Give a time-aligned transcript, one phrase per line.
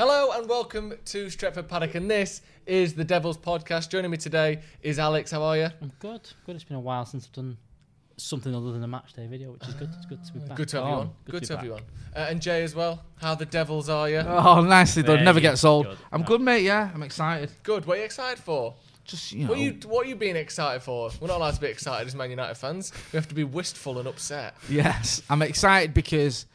[0.00, 3.90] Hello and welcome to Stretford Paddock, and this is the Devils podcast.
[3.90, 5.30] Joining me today is Alex.
[5.30, 5.68] How are you?
[5.82, 6.26] I'm good.
[6.46, 6.54] Good.
[6.54, 7.58] It's been a while since I've done
[8.16, 9.90] something other than a match day video, which is good.
[9.94, 10.56] It's good to be back.
[10.56, 11.10] Good to have you on.
[11.26, 11.66] Good, be to have back.
[11.66, 11.80] you on.
[12.16, 13.04] Uh, and Jay as well.
[13.16, 14.20] How the Devils are you?
[14.20, 15.16] Oh, nicely done.
[15.16, 15.84] Very Never gets old.
[15.84, 15.98] good.
[16.10, 16.62] I'm good, mate.
[16.62, 17.50] Yeah, I'm excited.
[17.62, 17.84] Good.
[17.84, 18.72] What are you excited for?
[19.04, 21.10] Just you know, What are you What are you being excited for?
[21.20, 22.90] We're not allowed to be excited as Man United fans.
[23.12, 24.54] We have to be wistful and upset.
[24.66, 26.46] yes, I'm excited because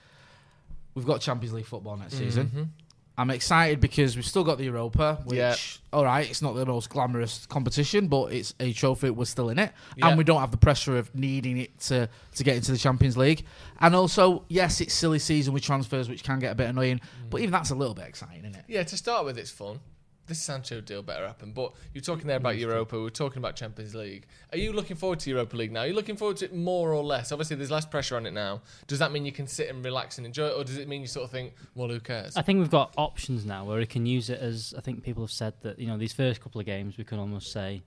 [0.95, 2.71] we've got Champions League football next season.
[3.17, 5.55] I'm excited because we've still got the Europa, which Yeah.
[5.93, 9.09] all right, it's not the most glamorous competition, but it's a trophy.
[9.09, 10.09] We're still in it, Yeah.
[10.09, 13.15] and we don't have the pressure of needing it to to get into the Champions
[13.17, 13.45] League.
[13.79, 17.29] And also, yes, it's silly season with transfers, which can get a bit annoying, mm.
[17.29, 18.65] but even that's a little bit exciting, isn't it?
[18.67, 18.83] Yeah.
[18.83, 19.79] To start with, it's fun.
[20.27, 21.51] This Sancho deal better happen.
[21.51, 22.99] But you're talking there about Europa.
[22.99, 24.25] We're talking about Champions League.
[24.51, 25.81] Are you looking forward to Europa League now?
[25.81, 27.31] Are you looking forward to it more or less?
[27.31, 28.61] Obviously, there's less pressure on it now.
[28.87, 31.01] Does that mean you can sit and relax and enjoy it, or does it mean
[31.01, 32.35] you sort of think, well, who cares?
[32.35, 35.23] I think we've got options now where we can use it as I think people
[35.23, 37.83] have said that you know these first couple of games we can almost say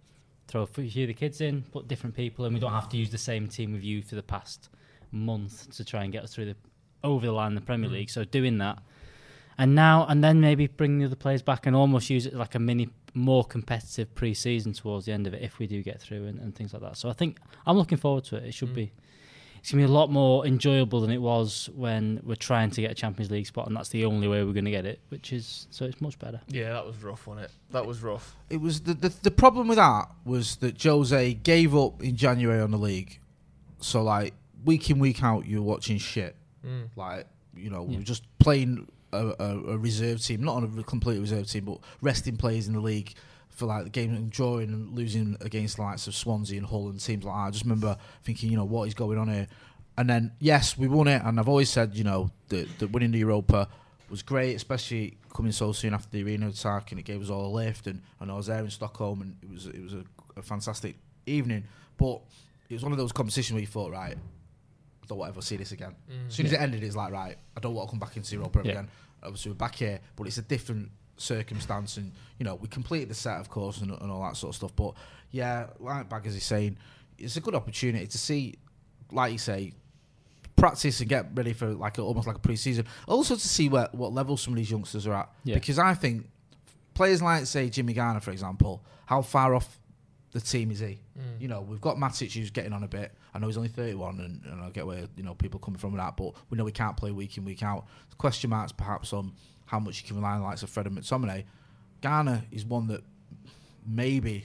[0.46, 2.96] throw a few of the kids in, put different people, and we don't have to
[2.96, 4.70] use the same team we've used for the past
[5.10, 6.56] month to try and get us through the
[7.04, 7.94] over the line in the Premier mm.
[7.94, 8.10] League.
[8.10, 8.78] So doing that,
[9.58, 12.54] and now and then maybe bring the other players back and almost use it like
[12.54, 16.26] a mini more competitive pre-season towards the end of it if we do get through
[16.26, 16.96] and, and things like that.
[16.96, 18.44] So I think I'm looking forward to it.
[18.44, 18.74] It should mm.
[18.74, 18.92] be.
[19.58, 22.92] It's gonna be a lot more enjoyable than it was when we're trying to get
[22.92, 25.00] a Champions League spot, and that's the only way we're going to get it.
[25.08, 26.40] Which is so it's much better.
[26.46, 27.50] yeah, that was rough, wasn't it?
[27.72, 28.36] That was rough.
[28.50, 32.60] it was the, the the problem with that was that Jose gave up in January
[32.60, 33.18] on the league.
[33.80, 34.32] So like
[34.64, 36.36] week in week out, you're watching shit.
[36.64, 36.90] Mm.
[36.94, 37.26] Like
[37.56, 37.98] you know, we Yeah.
[37.98, 41.78] we're just playing a, a, a reserve team, not on a complete reserve team, but
[42.00, 43.14] resting players in the league
[43.48, 46.88] for like the game and drawing and losing against the likes of Swansea and Hull
[46.88, 47.40] and teams like that.
[47.40, 49.48] I just remember thinking, you know, what is going on here?
[49.96, 53.10] And then yes, we won it, and I've always said, you know, that, that winning
[53.10, 53.68] the Europa
[54.10, 57.46] was great, especially coming so soon after the arena attack, and it gave us all
[57.46, 57.86] a lift.
[57.88, 60.04] And, and I was there in Stockholm, and it was it was a,
[60.36, 60.96] a fantastic
[61.26, 61.64] evening.
[61.96, 62.20] But
[62.68, 64.16] it was one of those competitions where you thought, right,
[65.08, 65.94] don't want to ever see this again.
[66.10, 66.28] Mm.
[66.28, 68.34] As soon as it ended, it's like, right, I don't want to come back into
[68.34, 68.72] Europa ever Yeah.
[68.74, 68.88] again.
[69.22, 73.14] Obviously, we're back here, but it's a different circumstance, and you know, we completed the
[73.14, 74.76] set, of course, and, and all that sort of stuff.
[74.76, 74.94] But
[75.32, 76.76] yeah, like Baggers is saying,
[77.18, 78.54] it's a good opportunity to see,
[79.10, 79.72] like you say,
[80.56, 82.84] practice and get ready for like a, almost like a pre-season.
[83.06, 85.54] Also to see where what level some of these youngsters are at, Yeah.
[85.54, 86.28] because I think
[86.94, 89.78] players like say Jimmy Garner, for example, how far off
[90.32, 91.00] the team is he?
[91.18, 91.40] Mm.
[91.40, 93.12] You know, we've got Matic who's getting on a bit.
[93.34, 95.92] I know he's only 31, and, and I get where you know people coming from
[95.92, 97.86] with that, but we know we can't play week in week out.
[98.18, 99.32] Question marks perhaps on
[99.66, 101.44] how much you can rely on the likes of Fred and McTominay.
[102.00, 103.02] Garner is one that
[103.86, 104.44] maybe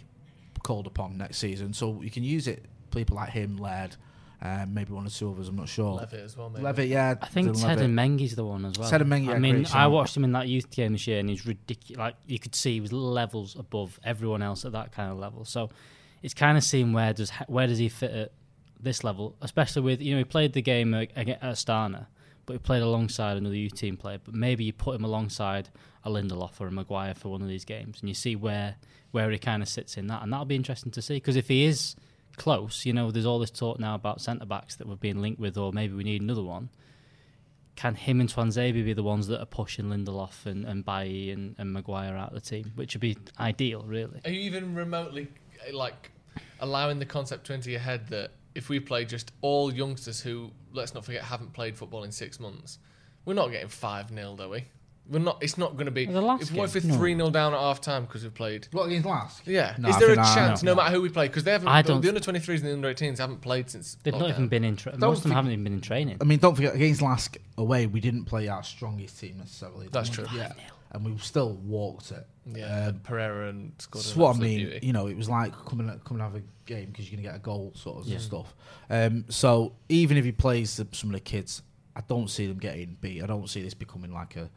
[0.63, 2.65] called upon next season, so you can use it.
[2.91, 3.95] People like him, Laird,
[4.44, 5.48] uh, maybe one or two others.
[5.48, 5.94] I'm not sure.
[5.94, 6.63] Levitt as well, maybe.
[6.66, 7.16] Levitt, yeah.
[7.22, 7.86] I think Dylan Ted Levitt.
[7.86, 8.90] and Mengi's the one as well.
[8.90, 11.30] Teden Mengi, I mean, great I watched him in that youth game this year, and
[11.30, 11.98] he's ridiculous.
[11.98, 15.45] Like you could see, he was levels above everyone else at that kind of level.
[15.45, 15.69] So
[16.22, 18.31] it's kind of seeing where does where does he fit at
[18.80, 22.07] this level, especially with you know he played the game ag- ag- at Astana,
[22.45, 24.19] but he played alongside another youth team player.
[24.22, 25.69] But maybe you put him alongside
[26.04, 28.75] a Lindelof or a Maguire for one of these games, and you see where
[29.12, 31.13] where he kind of sits in that, and that'll be interesting to see.
[31.13, 31.95] Because if he is
[32.38, 35.39] close, you know, there's all this talk now about centre backs that we're being linked
[35.39, 36.69] with, or maybe we need another one.
[37.75, 41.56] Can him and Tuanzebe be the ones that are pushing Lindelof and, and Bailly and,
[41.57, 44.21] and Maguire out of the team, which would be ideal, really.
[44.25, 45.27] Are you even remotely
[45.71, 46.12] like
[46.59, 50.51] allowing the concept to enter your head that if we play just all youngsters who,
[50.71, 52.77] let's not forget, haven't played football in six months,
[53.25, 54.65] we're not getting five 0 though we?
[55.09, 55.44] We're not.
[55.44, 56.05] It's not going to be.
[56.05, 56.91] The last if what if we're game?
[56.91, 56.97] No.
[56.97, 58.67] three 0 down at half time because we've played?
[58.71, 59.45] What against last?
[59.45, 59.75] Yeah.
[59.77, 60.71] No, Is I there a think that- chance, no.
[60.71, 61.67] no, matter who we play, because they haven't?
[61.67, 63.97] I the- don't- The under 23s and the under 18s haven't played since.
[64.03, 64.29] They've not lockdown.
[64.29, 64.75] even been in.
[64.77, 66.17] Tra- Don't most of them think- haven't even been in training.
[66.21, 69.89] I mean, don't forget against Lask away, we didn't play our strongest team necessarily.
[69.91, 70.27] That's did we?
[70.27, 70.38] true.
[70.38, 70.53] Yeah,
[70.91, 72.25] and we still walked it.
[72.45, 74.03] Yeah, Um, Pereira and scored.
[74.06, 74.69] That's an what I absolute mean.
[74.69, 74.88] beauty.
[74.88, 77.35] You know, it was like coming coming and have a game because you're gonna get
[77.35, 78.19] a goal, sort of Yeah.
[78.19, 78.56] stuff.
[78.89, 81.61] Um, so even if he plays the, some of the kids,
[81.95, 83.21] I don't see them getting beat.
[83.21, 84.49] I don't see this becoming like a.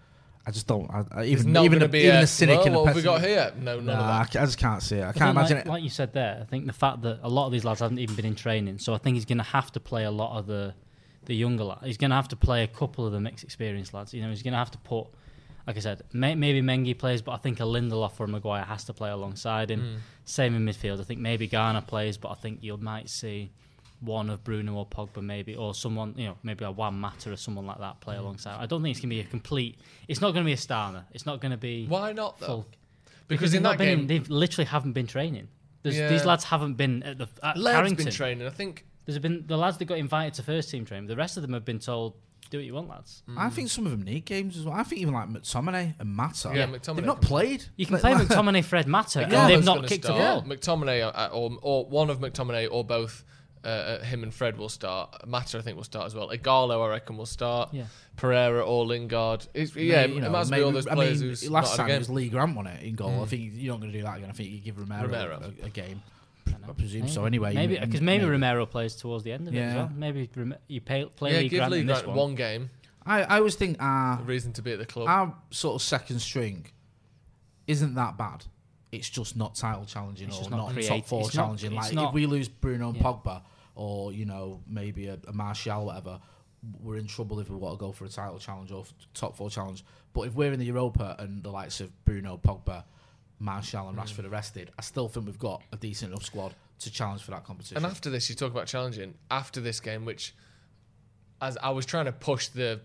[0.47, 0.89] I just don't.
[0.89, 2.79] I, I, even not even a, to be even a, a cynic well, and a
[2.79, 3.53] what have we got here?
[3.61, 3.95] No, no.
[3.95, 5.03] Nah, I, I just can't see it.
[5.03, 5.69] I I can't imagine like, it.
[5.69, 7.99] like you said there, I think the fact that a lot of these lads haven't
[7.99, 10.39] even been in training, so I think he's going to have to play a lot
[10.39, 10.75] of the
[11.25, 11.85] the younger lads.
[11.85, 14.15] He's going to have to play a couple of the mixed experience lads.
[14.15, 15.09] You know, he's going to have to put,
[15.67, 18.63] like I said, may, maybe Mengi plays, but I think a Lindelof or a Maguire
[18.63, 19.81] has to play alongside him.
[19.81, 19.97] Mm.
[20.25, 21.01] Same in midfield.
[21.01, 23.51] I think maybe Garner plays, but I think you might see
[24.01, 27.37] one of Bruno or Pogba maybe, or someone, you know, maybe a Juan Mata or
[27.37, 28.01] someone like that Mm.
[28.01, 28.61] play alongside.
[28.61, 29.79] I don't think it's going to be a complete.
[30.09, 31.05] It's not going to be a starter.
[31.13, 31.87] It's not going to be.
[31.87, 32.47] Why not though?
[32.47, 32.67] full-
[33.29, 35.49] Because, they've in not that been game, they literally haven't been training.
[35.83, 36.09] There's, Yeah.
[36.09, 38.05] These lads haven't been at the at Led's Carrington.
[38.07, 38.47] been training.
[38.47, 41.07] I think There's been the lads that got invited to first team training.
[41.07, 42.15] The rest of them have been told,
[42.51, 44.75] "Do what you want, lads." I think some of them need games as well.
[44.75, 46.51] I think even like McTominay and Mata.
[46.55, 47.65] Yeah, they've not played.
[47.77, 50.45] You can Like- play like- McTominay, Fred Mata, and they've not gonna kicked a start.
[50.45, 50.57] ball.
[50.57, 53.25] McTominay uh, or, or one of McTominay or both.
[53.67, 55.27] Uh, him and Fred will start.
[55.27, 56.29] Mata, I think, will start as well.
[56.31, 57.71] Ighalo, I reckon, will start.
[57.73, 57.87] Yeah.
[58.17, 59.47] Pereira or Lingard.
[59.55, 61.77] It's, yeah, you know, it might be all those I players mean, who's last not
[61.79, 62.17] time had a it was game.
[62.17, 63.11] Lee Grant won it in goal.
[63.11, 63.29] I Mm.
[63.29, 64.31] think you're not going to do that again.
[64.31, 65.53] I think you give Romero, Romero.
[65.63, 66.01] A, a game.
[66.69, 67.25] I presume so.
[67.25, 69.91] Anyway, maybe you- because maybe, Romero plays towards the end of it as well.
[69.95, 72.17] Maybe Rem- you pay, play Yeah, Lee give Grant Lee in this Grant one.
[72.17, 72.71] one game.
[73.05, 75.09] I, I always think our A reason to be at the club.
[75.09, 76.67] our sort of second string
[77.67, 78.45] isn't that bad.
[78.93, 81.73] It's just not title challenging It's or not, not top four It's challenging.
[81.73, 83.03] it's like not- if we lose Bruno and Yeah.
[83.03, 83.43] Pogba
[83.77, 86.19] or you know maybe a, a Martial whatever,
[86.81, 88.85] we're in trouble if we want to go for a title challenge or
[89.15, 89.85] top four challenge.
[90.13, 92.85] But if we're in the Europa and the likes of Bruno, Pogba,
[93.39, 94.03] Martial, and mm.
[94.03, 97.45] Rashford arrested, I still think we've got a decent enough squad to challenge for that
[97.45, 97.77] competition.
[97.77, 99.15] And after this, you talk about challenging.
[99.31, 100.35] After this game, which,
[101.41, 102.81] as I was trying to push the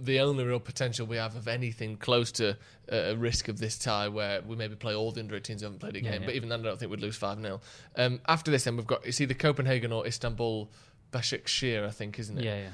[0.00, 2.56] the only real potential we have of anything close to
[2.88, 5.80] a risk of this tie, where we maybe play all the under 18s who haven't
[5.80, 6.26] played a game, yeah.
[6.26, 7.60] but even then, I don't think we'd lose five 0
[7.96, 10.70] um, After this, then we've got it's either Copenhagen or Istanbul.
[11.12, 12.44] Besiktas, I think, isn't it?
[12.44, 12.70] Yeah, yeah.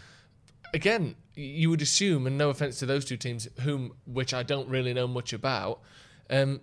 [0.73, 4.69] again, you would assume, and no offense to those two teams, whom which I don't
[4.69, 5.81] really know much about,
[6.31, 6.61] um,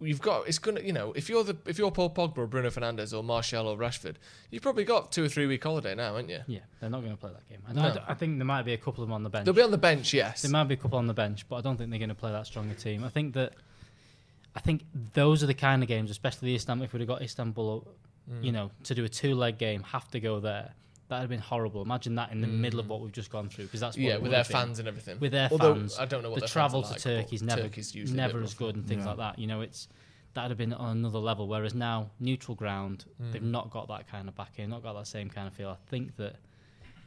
[0.00, 2.70] you've got it's gonna you know if you're the if you're Paul Pogba or Bruno
[2.70, 4.16] Fernandes or Martial or Rashford,
[4.50, 6.40] you've probably got two or three week holiday now, haven't you?
[6.46, 7.58] Yeah, they're not going to play that game.
[7.68, 7.82] I, No.
[8.06, 9.44] I- I think there might be a couple of them on the bench.
[9.44, 10.42] They'll be on the bench, yes.
[10.42, 12.14] There might be a couple on the bench, but I don't think they're going to
[12.14, 13.04] play that strong a team.
[13.04, 13.52] I think that
[14.56, 14.82] I think
[15.14, 16.84] those are the kind of games, especially the Istanbul.
[16.84, 17.86] If we'd have got Istanbul,
[18.30, 18.44] Mm.
[18.44, 20.74] you know, to do a two-leg game, have to go there.
[21.10, 21.82] That'd have been horrible.
[21.82, 24.06] Imagine that in the middle of what we've just gone through, because that's what Mm.
[24.06, 24.56] Yeah, it with their have been.
[24.56, 25.18] fans and everything.
[25.20, 27.00] With their Although, fans, I don't know what the their fans travel are to like,
[27.00, 29.08] Turkey's but never Turkey's usually a bit never as good and things Yeah.
[29.10, 29.38] like that.
[29.38, 29.88] You know, it's
[30.34, 31.48] that'd have been on another level.
[31.48, 33.32] Whereas now, neutral ground, Mm.
[33.32, 35.68] they've not got that kind of backing, not got that same kind of feel.
[35.70, 36.36] I think that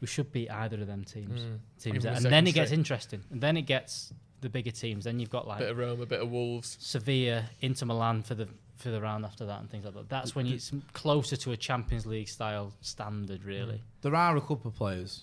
[0.01, 1.39] we should beat either of them teams.
[1.41, 1.59] Mm.
[1.79, 2.13] Teams, there.
[2.13, 5.05] and then second it gets interesting, and then it gets the bigger teams.
[5.05, 6.75] Then you've got like a bit of Rome, a bit of Wolves.
[6.81, 10.09] Sevilla, Inter Milan for the for the round after that, and things like that.
[10.09, 13.75] That's when it's closer to a Champions League style standard, really.
[13.75, 14.01] Mm.
[14.01, 15.21] There are a couple of players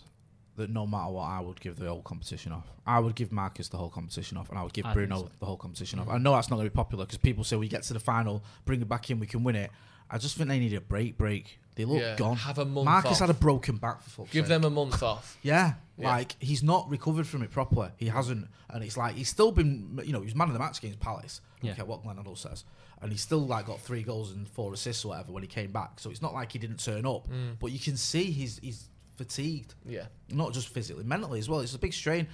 [0.56, 2.66] that no matter what, I would give the whole competition off.
[2.86, 5.30] I would give Marcus the whole competition off, and I would give I Bruno so.
[5.38, 6.08] the whole competition off.
[6.08, 8.00] I know that's not going to be popular because people say we get to the
[8.00, 9.70] final, bring it back in, we can win it.
[10.10, 11.16] I just think they need a break.
[11.16, 11.58] Break.
[11.76, 12.36] They look Yeah, gone.
[12.36, 13.18] have a month Marcus off.
[13.20, 14.48] had a broken back for fuck's Give sake.
[14.60, 15.38] them a month off.
[15.42, 16.08] Yeah, Yeah.
[16.10, 17.90] like he's not recovered from it properly.
[17.96, 20.58] He hasn't, and it's like he's still been, you know, he was man of the
[20.58, 21.40] match against Palace.
[21.62, 21.72] Yeah.
[21.72, 22.64] Okay, what Glenn Hoddle says,
[23.02, 25.72] and he still like got three goals and four assists or whatever when he came
[25.72, 25.98] back.
[26.00, 27.58] So it's not like he didn't turn up, Mm.
[27.58, 30.06] but you can see he's he's fatigued, Yeah.
[30.30, 31.60] not just physically, mentally as well.
[31.60, 32.26] It's a big strain.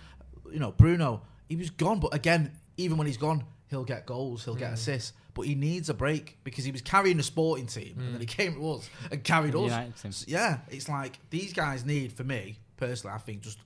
[0.52, 4.44] You know, Bruno, he was gone, but again, even when he's gone, he'll get goals,
[4.44, 4.60] he'll Mm.
[4.60, 8.12] get assists, but he needs a break because he was carrying a sporting team, and
[8.14, 9.64] then he came to us and carried The us.
[9.70, 10.08] United team.
[10.10, 13.58] S- yeah, it's like these guys need, for me personally, I think just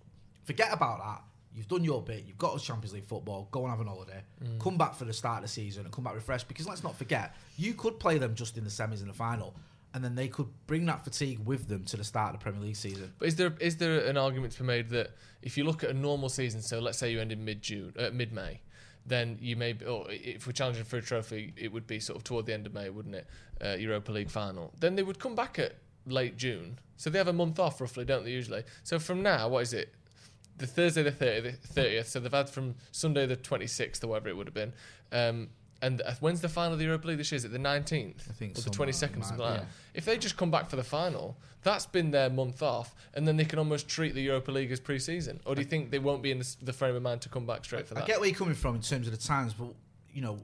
[0.45, 1.25] forget about that.
[1.55, 2.25] You've done your bit.
[2.27, 3.49] You've got us Champions League football.
[3.51, 4.23] Go and have an holiday.
[4.43, 4.61] Mm.
[4.61, 6.49] Come back for the start of the season and come back refreshed.
[6.49, 9.57] Because let's not forget, you could play them just in the semis and the final,
[9.93, 12.63] and then they could bring that fatigue with them to the start of the Premier
[12.63, 13.13] League season.
[13.19, 15.91] But is there is there an argument to be made that if you look at
[15.91, 18.61] a normal season, so let's say you end in mid June, uh, mid May,
[19.05, 22.17] then you may, be, or if we're challenging for a trophy, it would be sort
[22.17, 23.27] of toward the end of May, wouldn't it?
[23.61, 24.73] Uh, Europa League final.
[24.79, 25.77] Then they would come back at
[26.07, 28.31] late June, so they have a month off roughly, don't they?
[28.31, 28.63] Usually.
[28.85, 29.95] So from now, what is it?
[30.61, 34.37] The Thursday the 30th, 30th so they've had from Sunday the 26th or whatever it
[34.37, 34.73] would have been.
[35.11, 35.49] Um,
[35.83, 37.37] and uh, when's the final of the Europa League this year?
[37.39, 38.29] Is it the 19th?
[38.29, 39.57] I think or the 22nd, something like Yeah.
[39.59, 39.67] that.
[39.95, 43.39] If they just come back for the final, that's been their month off, and then
[43.39, 45.41] they can almost treat the Europa League as pre-season.
[45.47, 47.47] Or do you think they won't be in the, the frame of mind to come
[47.47, 49.69] back straight for I get where you're coming from in terms of the times, but
[50.13, 50.39] you know,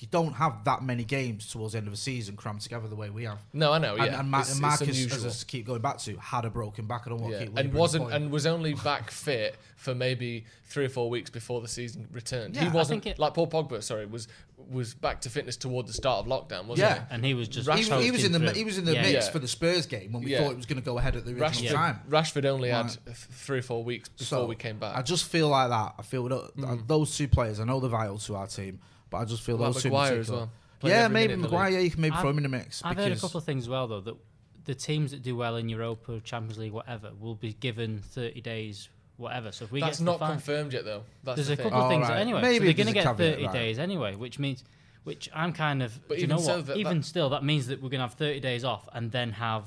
[0.00, 2.96] you don't have that many games towards the end of a season crammed together the
[2.96, 3.38] way we have.
[3.52, 3.96] no, I know.
[3.96, 5.26] Yeah, and, and, Ma- It's- and Marcus, unusual.
[5.26, 7.02] as I keep going back to, had a broken back.
[7.06, 7.38] I don't want Yeah.
[7.40, 11.28] to keep and wasn't and was only back fit for maybe three or four weeks
[11.30, 12.54] before the season returned.
[12.56, 13.82] Yeah, he wasn't it- like Paul Pogba.
[13.82, 14.28] Sorry, was
[14.70, 16.94] was back to fitness toward the start of lockdown, wasn't Yeah.
[17.00, 17.00] he?
[17.10, 18.50] And he was just he, Rashford he was in the through.
[18.52, 19.02] he was in the Yeah.
[19.02, 19.30] mix Yeah.
[19.32, 20.42] for the Spurs game when we Yeah.
[20.44, 22.00] thought it was going to go ahead at the original Rashford, time.
[22.08, 22.98] Rashford only had Right.
[23.06, 24.96] th- three or four weeks before So, we came back.
[24.96, 25.94] I just feel like that.
[25.98, 26.86] I feel that Mm.
[26.86, 27.58] those two players.
[27.58, 28.78] I know they're vital to our team,
[29.12, 29.88] but I just feel What about those two.
[30.14, 30.50] in as well?
[30.80, 31.70] Playing Yeah, maybe minute Maguire.
[31.70, 32.82] Yeah, you can maybe I've- throw him in the mix.
[32.84, 34.16] I've heard a couple of things as well though that
[34.64, 38.88] the teams that do well in Europa, Champions League, whatever, will be given 30 days,
[39.16, 39.52] whatever.
[39.52, 41.02] So if we That's get to not the confirmed yet, though.
[41.24, 41.64] That's there's the a thing.
[41.66, 42.20] couple of Oh, things right.
[42.20, 42.42] anyway.
[42.42, 43.52] Maybe so they're going to get caveat, 30 right.
[43.52, 44.64] days anyway, which means,
[45.04, 45.98] which I'm kind of.
[46.08, 46.66] But do you know even so, what?
[46.66, 49.10] that- even that- still, that means that we're going to have 30 days off and
[49.10, 49.64] then have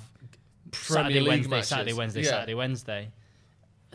[0.71, 1.67] Premier Saturday, League Wednesday, matches.
[1.69, 2.29] Saturday, Wednesday, Yeah.
[2.29, 3.11] Saturday, Wednesday.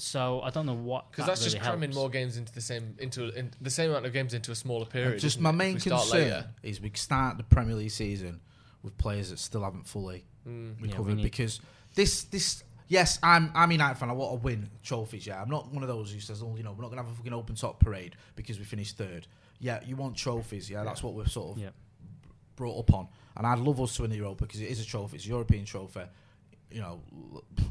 [0.02, 1.96] So I don't know what Because that that's really just cramming helps.
[1.96, 4.86] more games into the same into in, the same amount of games into a smaller
[4.86, 5.20] period.
[5.20, 6.46] Just my main concern later.
[6.62, 8.40] is we start the Premier League season
[8.82, 10.80] with players that still haven't fully Mm.
[10.80, 11.60] recovered need- because
[11.94, 15.50] this this yes I'm I'm a United fan I want to win trophies yeah I'm
[15.50, 17.34] not one of those who says oh you know we're not gonna have a fucking
[17.34, 19.26] open top parade because we finished third
[19.58, 21.68] yeah you want trophies yeah that's what we're sort of Yeah.
[22.56, 24.86] brought up on and I'd love us to win the Europa because it is a
[24.86, 26.00] trophy it's a European trophy
[26.70, 27.00] you know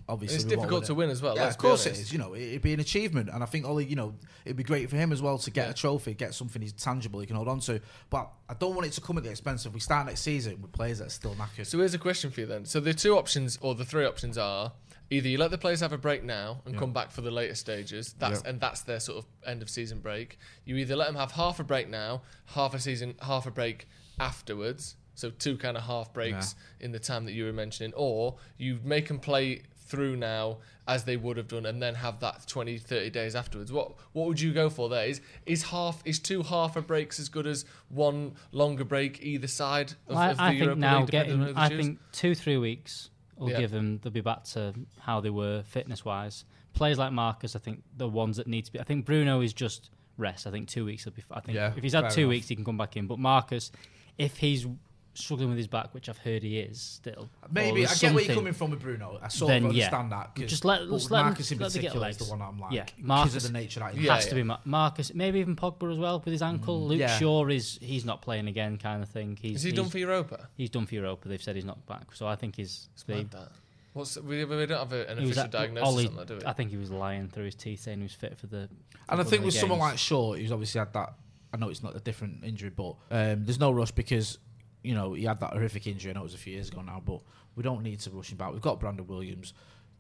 [0.08, 2.12] obviously It's difficult to win as well, yeah of course it honest.
[2.12, 4.16] you know it- it'd be an achievement and I think Ollie you know
[4.46, 5.72] it'd be great for him as well to get Yeah.
[5.72, 7.80] a trophy get something he's tangible he can hold on to
[8.10, 10.62] but I don't want it to come at the expense of we start next season
[10.62, 12.66] with players that are still knackered So here's a question for you then.
[12.66, 14.74] So the two options or the three options are
[15.12, 17.56] either you let the players have a break now and come back for the later
[17.56, 18.14] stages.
[18.20, 18.50] That's Yeah.
[18.50, 20.38] and that's their sort of end of season break.
[20.66, 23.88] You either let them have half a break now, half a season, half a break
[24.20, 24.96] afterwards.
[25.20, 28.80] So two kind of half breaks in the time that you were mentioning, or you
[28.84, 30.58] make them play through now
[30.88, 34.28] as they would have done and then have that 20 30 days afterwards what what
[34.28, 37.48] would you go for there is is half is two half a breaks as good
[37.48, 41.10] as one longer break either side of, I, of the I think Europa now League,
[41.10, 41.78] getting, I choose?
[41.86, 43.62] think two three weeks will Yeah.
[43.62, 43.98] give them.
[44.04, 46.46] They'll be back to how they were fitness wise.
[46.74, 48.80] Players like Marcus, I think the ones that need to be.
[48.80, 50.46] I think Bruno is just rest.
[50.46, 51.22] I think two weeks will be.
[51.24, 52.30] f- I think Yeah, if he's had two enough.
[52.30, 53.08] weeks, he can come back in.
[53.08, 53.72] But Marcus,
[54.20, 54.68] if he's
[55.14, 58.24] struggling with his back, which I've heard he is still, Maybe I there's get where
[58.24, 59.20] you're coming from with Bruno.
[59.22, 60.36] I sort then of yeah, understand that.
[60.36, 62.24] 'cause- just let, but just let Marcus him, in let them get particular is the
[62.26, 62.72] one I'm like.
[62.74, 65.14] yeah, because Marcus of the nature that he Yeah, has to be Ma- Marcus.
[65.14, 66.88] Maybe even Pogba as well with his ankle.
[66.88, 67.18] Luke Mm, yeah.
[67.20, 69.38] Shaw is he's not playing again, kind of thing.
[69.42, 70.48] He's Is he he's, done for Europa?
[70.56, 71.28] He's done for Europa.
[71.28, 72.88] They've said he's not back, so I think he's.
[72.94, 73.52] It's they- mad that.
[73.94, 76.28] What's we, we don't have a, an he was official at- diagnosis Ollie- on that,
[76.28, 76.46] do we?
[76.46, 78.70] I think he was lying through his teeth, saying he was fit for the.
[79.10, 81.14] And I think with the someone like Shaw, who's obviously had that.
[81.52, 84.38] I know it's not a different injury, but um, there's no rush because
[84.84, 86.12] you know he had that horrific injury.
[86.12, 87.22] I know it was a few years ago now, but
[87.56, 88.52] we don't need to rush him back.
[88.52, 89.54] We've got Brandon Williams,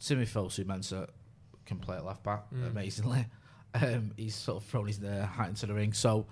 [0.03, 1.07] Timmy Fosu Mensah
[1.65, 2.67] can play at left back Mm.
[2.71, 3.25] amazingly.
[3.71, 5.93] Um, he's sort of thrown his uh, hat into the ring.
[5.93, 6.25] So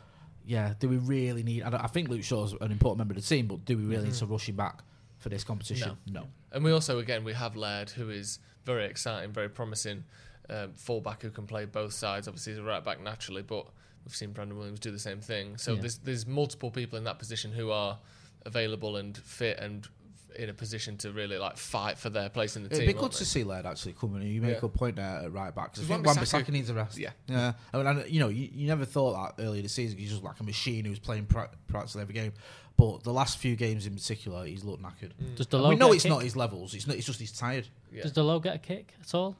[0.43, 1.61] yeah, do we really need?
[1.61, 4.05] I, I think Luke Shaw's an important member of the team, but do we really
[4.05, 4.79] need to rush him back
[5.19, 5.95] for this competition?
[6.11, 6.27] No.
[6.51, 10.03] And we also, again, we have Laird, who is very exciting, very promising
[10.49, 12.27] um, fullback who can play both sides.
[12.27, 13.67] Obviously, he's a right back naturally, but
[14.03, 15.57] we've seen Brandon Williams do the same thing.
[15.57, 15.81] So Yeah.
[15.81, 17.99] there's there's multiple people in that position who are
[18.47, 19.87] available and fit and
[20.35, 22.81] in a position to really like fight for their place in the team.
[22.81, 24.21] It'd be good to see Laird actually coming.
[24.21, 24.57] You make Yeah.
[24.57, 25.73] a good point there at right back.
[25.73, 26.97] 'cause Because think Wan-Bissaka- Wan-Bissaka needs a rest.
[26.97, 27.09] Yeah.
[27.27, 27.53] yeah.
[27.73, 29.97] I mean, I, you know, you, you never thought that earlier this season.
[29.97, 32.33] He's just like a machine who was playing pra- practically every game.
[32.77, 35.13] But the last few games in particular, he's looked knackered.
[35.19, 35.35] Mm.
[35.37, 36.75] Does And Dalot we know get a it's not his levels.
[36.75, 36.97] It's not.
[36.97, 37.67] It's just he's tired.
[37.91, 38.03] Yeah.
[38.03, 39.35] Does Dalot get a kick at all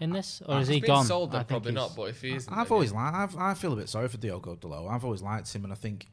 [0.00, 1.06] in this, or is he been gone?
[1.06, 1.96] sold, I then probably not.
[1.96, 3.16] But if he is, I've always liked.
[3.16, 4.90] I've, I feel a bit sorry for Diogo Dalot.
[4.90, 6.08] I've always liked him, and I think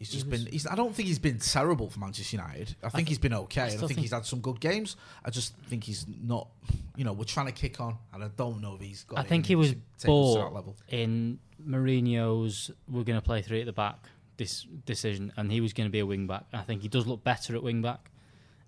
[0.00, 0.52] he's just was- been.
[0.52, 2.74] He's, I don't think he's been terrible for Manchester United.
[2.82, 3.60] I think he's been okay.
[3.60, 4.96] and I think, think- he's had some good games.
[5.24, 6.48] I just think he's not.
[6.96, 9.18] You know, we're trying to kick on, and I don't know if he's got.
[9.18, 12.70] I think he was to take us to that bought in Mourinho's.
[12.88, 13.98] We're going to play three at the back.
[14.36, 16.46] This decision, and he was going to be a wing back.
[16.54, 18.10] I think he does look better at wing back,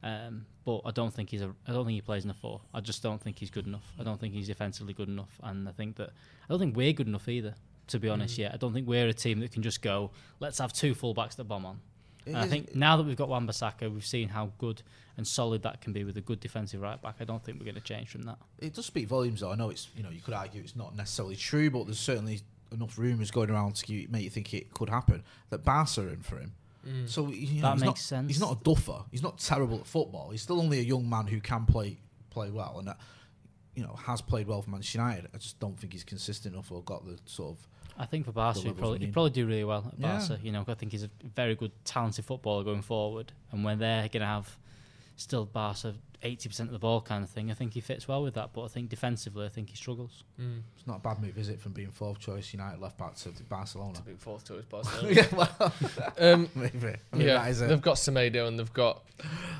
[0.03, 1.55] um, but I don't think he's a.
[1.67, 2.61] I don't think he plays in a four.
[2.75, 3.91] I just don't think he's good enough.
[3.99, 6.93] I don't think he's defensively good enough, and I think that I don't think we're
[6.93, 7.55] good enough either.
[7.89, 8.39] To be honest, Mm.
[8.39, 10.11] yet I don't think we're a team that can just go.
[10.41, 11.81] Let's have two fullbacks that bomb on.
[12.25, 14.83] And I think now that we've got Wan-Bissaka, we've seen how good
[15.17, 17.17] and solid that can be with a good defensive right back.
[17.21, 18.39] I don't think we're going to change from that.
[18.61, 19.51] It does speak volumes, though.
[19.51, 22.41] I know it's you know you could argue it's not necessarily true, but there's certainly
[22.71, 26.23] enough rumours going around to make you think it could happen that Barca are in
[26.23, 26.53] for him.
[27.07, 28.29] So you know, That he's makes not, sense.
[28.29, 29.05] He's not a duffer.
[29.11, 30.31] He's not terrible at football.
[30.31, 31.99] He's still only a young man who can play
[32.31, 32.99] play well, and that,
[33.75, 35.29] you know has played well for Manchester United.
[35.35, 37.67] I just don't think he's consistent enough or got the sort of.
[37.99, 40.19] I think for Barca, he'd probably, he'd probably do really well at Yeah.
[40.19, 40.39] Barca.
[40.43, 43.33] You know, I think he's a very good, talented footballer going forward.
[43.51, 44.57] And when they're going to have
[45.17, 48.33] still Barca 80% of the ball kind of thing, I think he fits well with
[48.35, 48.55] that.
[48.55, 50.25] But I think defensively, I think he struggles.
[50.39, 53.29] It's not a bad move, is it, from being fourth choice United left back to
[53.51, 53.99] Barcelona?
[54.07, 55.13] Big fourth choice Barcelona.
[55.15, 55.73] yeah, well,
[56.19, 56.95] Um, maybe.
[57.13, 59.03] I mean, yeah, that is a- they've got Semedo and they've got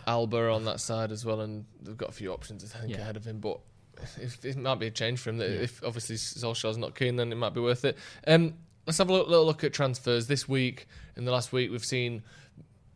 [0.07, 3.01] Alba on that side as well, and they've got a few options I think Yeah.
[3.03, 3.41] ahead of him.
[3.41, 3.59] But
[4.21, 5.39] if, it might be a change for him.
[5.39, 7.97] That If obviously Solskjaer's not keen, then it might be worth it.
[8.27, 8.55] Um,
[8.87, 10.87] let's have a little, little look at transfers this week.
[11.17, 12.23] In the last week, we've seen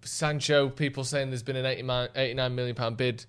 [0.03, 0.69] Sancho.
[0.69, 3.25] People saying there's been an 89, 89 million pound bid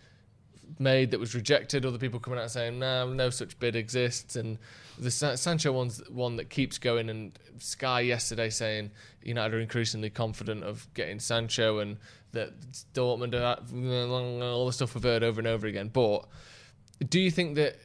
[0.80, 1.86] made that was rejected.
[1.86, 4.36] Other people coming out saying no, no such bid exists.
[4.36, 4.58] And
[4.98, 7.10] the Sa- Sancho one's one that keeps going.
[7.10, 8.92] And Sky yesterday saying
[9.24, 11.98] United are increasingly confident of getting Sancho and
[12.32, 12.54] that
[12.94, 15.90] Dortmund are all the stuff we've heard over and over again.
[15.92, 16.26] But
[17.10, 17.78] do you think that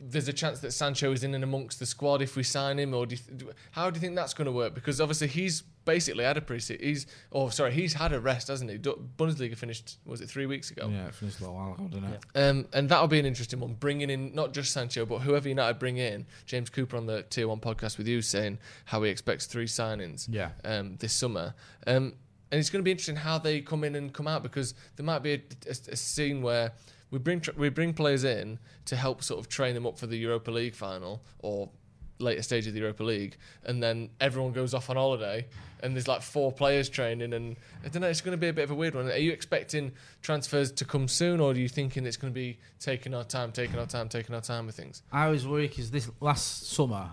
[0.00, 2.94] there's a chance that Sancho is in and amongst the squad if we sign him,
[2.94, 4.74] or do you th- how do you think that's going to work?
[4.74, 8.70] Because obviously he's basically had a pre he's oh sorry he's had a rest, hasn't
[8.70, 8.78] he?
[8.78, 10.88] Du- Bundesliga finished was it three weeks ago?
[10.90, 12.24] yeah, it finished a little while ago, didn't it?
[12.34, 13.74] Um, and that'll be an interesting one.
[13.74, 16.26] Bringing in not just Sancho, but whoever United bring in.
[16.46, 20.26] James Cooper on the Tier One podcast with you saying how he expects three signings.
[20.30, 20.50] Yeah.
[20.64, 21.54] Um, this summer.
[21.86, 22.14] Um,
[22.50, 25.04] and it's going to be interesting how they come in and come out because there
[25.04, 26.72] might be a, a- a scene where
[27.10, 30.06] we bring tr- we bring players in to help sort of train them up for
[30.06, 31.70] the Europa League final or
[32.18, 35.46] later stage of the Europa League, and then everyone goes off on holiday,
[35.82, 38.08] and there's like four players training, and I don't know.
[38.08, 39.10] It's going to be a bit of a weird one.
[39.10, 42.58] Are you expecting transfers to come soon, or are you thinking it's going to be
[42.80, 45.02] taking our time, taking our time, taking our time with things?
[45.12, 47.10] I always worry because this last summer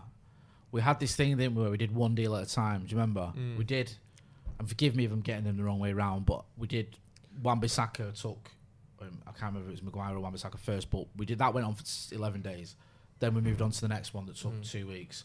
[0.72, 2.82] we had this thing didn't we, where we did one deal at a time.
[2.82, 3.32] Do you remember?
[3.38, 3.58] Mm.
[3.58, 3.92] We did,
[4.60, 6.98] and forgive me if I'm getting them the wrong way around, but we did.
[7.42, 8.52] Wan-Bissaka took.
[9.08, 11.54] Um, I can't remember if it was Maguire or Wan-Bissaka first, but we did that
[11.54, 12.76] went on for 11 days.
[13.20, 14.70] Then we moved on to the next one that took Mm.
[14.70, 15.24] two weeks,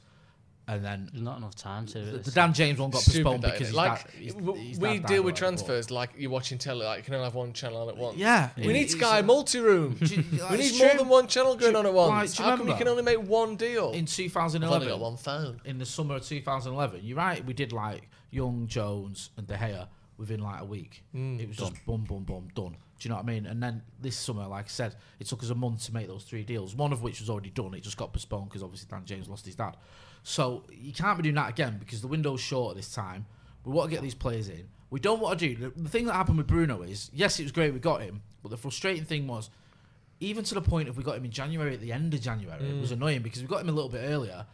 [0.69, 1.99] and then There's not enough time to.
[1.99, 2.27] the, this.
[2.27, 4.99] the Dan James one got postponed because he's like dad- he's- w- his we deal
[4.99, 7.53] with or whatever, but- transfers like you're watching telly, like you can only have one
[7.55, 8.17] channel on at once.
[8.19, 9.95] Yeah, we it- need Sky multi room.
[9.95, 10.17] Do we
[10.59, 12.37] need it's more than one channel going Do- on at once.
[12.37, 12.79] do you How come we remember?
[12.85, 13.93] can only make one deal?
[13.93, 15.61] in I've 2011 only got one phone.
[15.64, 17.01] in the summer of 2011.
[17.03, 17.45] You're right.
[17.45, 19.88] We did like Young, Jones, and De Gea
[20.19, 21.03] within like a week.
[21.14, 22.77] Mm, it was just boom, boom, boom, done.
[22.99, 23.47] Do you know what I mean?
[23.47, 26.25] And then this summer, like I said, it took us a month to make those
[26.25, 26.75] three deals.
[26.75, 27.75] One of which was already done.
[27.75, 29.77] It just got postponed because obviously Dan James lost his dad.
[30.25, 33.27] So you can't be doing that again because the window's short at this time.
[33.65, 34.69] We want to get these players in.
[34.91, 37.53] We don't want to do the, thing that happened with Bruno is yes, it was
[37.53, 39.51] great we got him, but the frustrating thing was
[40.21, 42.65] even to the point if we got him in January at the end of January,
[42.65, 42.95] it was mm.
[42.95, 44.47] annoying because we got him a little bit earlier.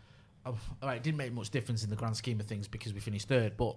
[0.45, 0.51] Oh,
[0.83, 3.01] all right, it didn't make much difference in the grand scheme of things because we
[3.01, 3.77] finished third, but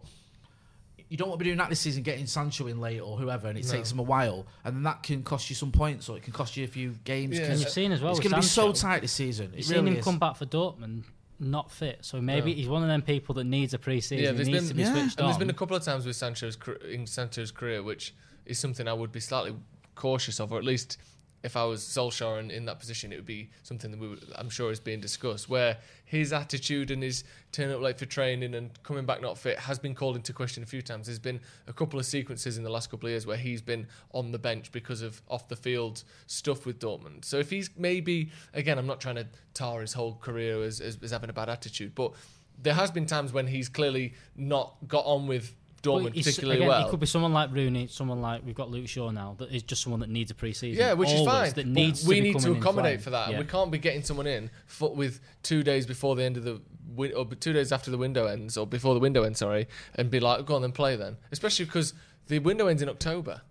[1.10, 3.48] you don't want to be doing that this season, getting Sancho in late or whoever,
[3.48, 6.18] and it takes them a while, and then that can cost you some points or
[6.18, 7.36] it can cost you a few games.
[7.38, 7.44] Yeah.
[7.44, 9.54] 'cause And you've seen as well It's going to be so tight this season.
[9.54, 10.04] It You've really seen him is.
[10.04, 11.04] come back for Dortmund
[11.40, 12.56] not fit, so maybe No.
[12.58, 14.18] he's one of them people that needs a pre-season.
[14.24, 15.28] Yeah, he there's needs been to be yeah, switched and on.
[15.30, 16.58] there's been a couple of times with Sancho's
[16.90, 18.14] in Sancho's career, which
[18.46, 19.56] is something I would be slightly
[19.94, 20.98] cautious of, or at least
[21.44, 24.24] if I was Solskjaer and in that position, it would be something that we would,
[24.36, 28.56] I'm sure is being discussed, where his attitude and his turning up late for training
[28.56, 31.08] and coming back not fit has been called into question a few times.
[31.08, 33.88] There's been a couple of sequences in the last couple of years where he's been
[34.14, 37.24] on the bench because of off the field stuff with Dortmund.
[37.24, 40.98] So if he's maybe, again, I'm not trying to tar his whole career as, as,
[41.02, 42.14] as having a bad attitude, but
[42.60, 46.68] there has been times when he's clearly not got on with Dortmund he's- particularly again,
[46.70, 46.88] well.
[46.88, 49.64] It could be someone like Rooney, someone like we've got Luke Shaw now, that is
[49.64, 50.80] just someone that needs a pre-season.
[50.84, 51.52] Yeah, which is fine.
[51.54, 53.32] That needs we to need to accommodate for that.
[53.32, 53.40] Yeah.
[53.40, 56.62] We can't be getting someone in for, with two days before the end of the
[56.96, 59.40] win- or two days after the window ends, or before the window ends.
[59.40, 61.18] Sorry, and be like, go on then play then.
[61.32, 61.94] Especially because
[62.28, 63.42] the window ends in October.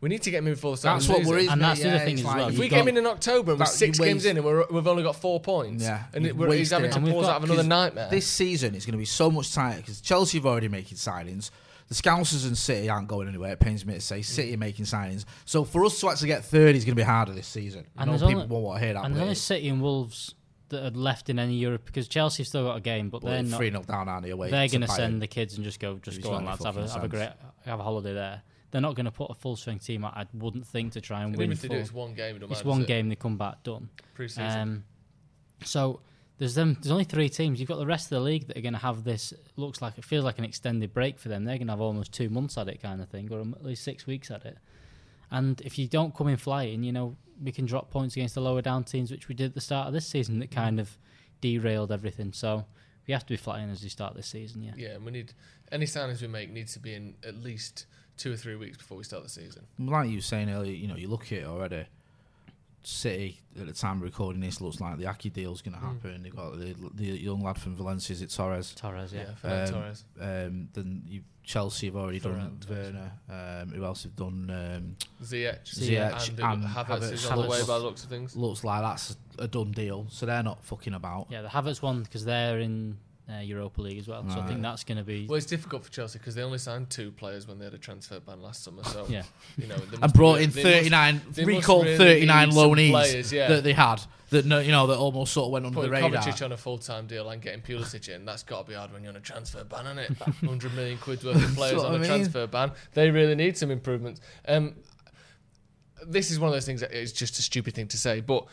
[0.00, 1.32] We need to get him in before the start That's what season.
[1.32, 1.66] worries And me.
[1.66, 2.48] that's the other thing as like well.
[2.50, 4.66] If we came in in October and we're that- you six games in and we're,
[4.70, 6.96] we've only got four points, Yeah, and it, we're, he's having wasted to.
[6.98, 8.08] And we've pause got- out of another 'cause nightmare.
[8.10, 11.50] This season is going to be so much tighter because Chelsea have already making signings.
[11.88, 13.52] The Scousers and City aren't going anywhere.
[13.52, 15.24] It pains me to say City are making signings.
[15.44, 17.86] So for us to actually get third is going to be harder this season.
[17.96, 19.04] I And know there's people only- won't want to hear that.
[19.04, 19.34] And but there's only.
[19.34, 20.34] City and Wolves
[20.70, 23.42] that are left in any Europe because Chelsea've still got a game, but But they're
[23.42, 23.56] they're not.
[23.58, 24.30] 3 0 down, aren't they?
[24.30, 26.52] Away They're to going to send the kids and just go, just go on, not
[26.60, 27.30] lads, have a have a great
[27.66, 28.42] have a holiday there.
[28.70, 30.16] They're not going to put a full strength team out.
[30.16, 31.44] I wouldn't think to try and And win.
[31.44, 32.36] even if they do, full- it's one game.
[32.36, 32.86] It it's one it?
[32.88, 33.88] game they come back done.
[34.14, 34.44] Pre-season.
[34.60, 34.84] Um,
[35.64, 36.00] so
[36.38, 36.74] there's them.
[36.74, 37.60] There's only three teams.
[37.60, 39.32] You've got the rest of the league that are going to have this.
[39.56, 41.44] Looks like it feels like an extended break for them.
[41.44, 43.84] They're going to have almost two months at it, kind of thing, or at least
[43.84, 44.58] six weeks at it.
[45.30, 48.40] And if you don't come in flying, you know we can drop points against the
[48.40, 50.38] lower down teams, which we did at the start of this season.
[50.40, 50.96] That kind of
[51.40, 52.32] derailed everything.
[52.32, 52.64] So
[53.06, 54.62] we have to be flying as we start this season.
[54.62, 54.72] Yeah.
[54.76, 55.32] Yeah, and we need
[55.70, 58.96] any signings we make needs to be in at least two or three weeks before
[58.96, 59.66] we start the season.
[59.78, 61.86] Like you were saying earlier, you know, you look at it already.
[62.86, 65.94] City at the time of recording this looks like the Aké deal's going to Mm.
[65.94, 66.22] happen.
[66.22, 68.74] They've got the, the young lad from Valencia, is it Torres?
[68.74, 69.26] Torres, yeah.
[69.44, 70.04] Yeah, Um, Torres.
[70.20, 72.92] Um, then you, Chelsea have already Ferran done Torres.
[72.94, 73.12] Werner.
[73.62, 74.50] Um, who else have done?
[74.50, 78.10] Um, Ziyech, Ziyech and, and Havertz, is on the way Havertz by the looks of
[78.10, 78.34] things.
[78.36, 81.26] Looks like that's a done deal, so they're not fucking about.
[81.30, 82.98] Yeah, the Havertz one because they're in
[83.32, 84.22] uh, Europa League as well.
[84.28, 85.26] So I think that's going to be.
[85.26, 87.78] Well, it's difficult for Chelsea because they only signed two players when they had a
[87.78, 88.84] transfer ban last summer.
[88.84, 89.22] So Yeah.
[89.56, 93.48] you know, they And brought really- in 39, recalled really 39 loanees players, yeah.
[93.48, 94.02] that they had.
[94.30, 96.20] That no, you know that almost sort of went under Putting the radar.
[96.22, 98.92] Kovacic on a full time deal and getting Pulisic in, that's got to be hard
[98.92, 100.18] when you're on a transfer ban, isn't it?
[100.20, 102.08] 100 million quid worth of players on I a mean.
[102.08, 102.72] transfer ban.
[102.94, 104.20] They really need some improvements.
[104.48, 104.74] Um,
[106.06, 108.44] this is one of those things that is just a stupid thing to say, but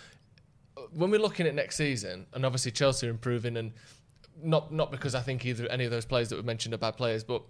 [0.94, 3.72] when we're looking at next season, and obviously Chelsea are improving, and
[4.44, 6.98] not not because I think either any of those players that we mentioned are bad
[6.98, 7.44] players, but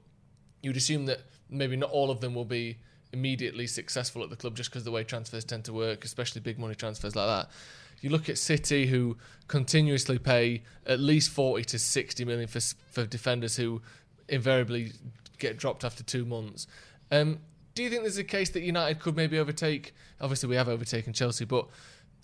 [0.62, 2.78] you'd assume that maybe not all of them will be
[3.14, 6.58] immediately successful at the club just because the way transfers tend to work, especially big
[6.58, 7.52] money transfers like that.
[8.02, 12.60] You look at City, who continuously pay at least forty to sixty million for
[12.92, 13.82] for defenders who
[14.28, 14.94] invariably
[15.38, 16.68] get dropped after two months.
[17.12, 17.40] Um,
[17.74, 19.94] do you think there's a case that United could maybe overtake?
[20.20, 21.68] Obviously, we have overtaken Chelsea, but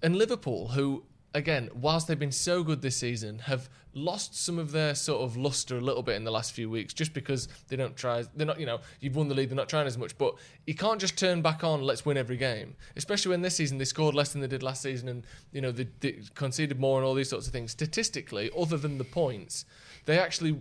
[0.02, 1.04] and Liverpool, who
[1.34, 5.36] again, whilst they've been so good this season, have lost some of their sort of
[5.36, 8.24] luster a little bit in the last few weeks, just because they don't try.
[8.36, 10.18] They're not, you know, you've won the league, they're not trying as much.
[10.18, 10.36] But
[10.66, 11.82] you can't just turn back on.
[11.82, 14.82] Let's win every game, especially when this season they scored less than they did last
[14.82, 17.72] season, and you know they, they conceded more and all these sorts of things.
[17.72, 19.66] Statistically, other than the points,
[20.06, 20.60] they actually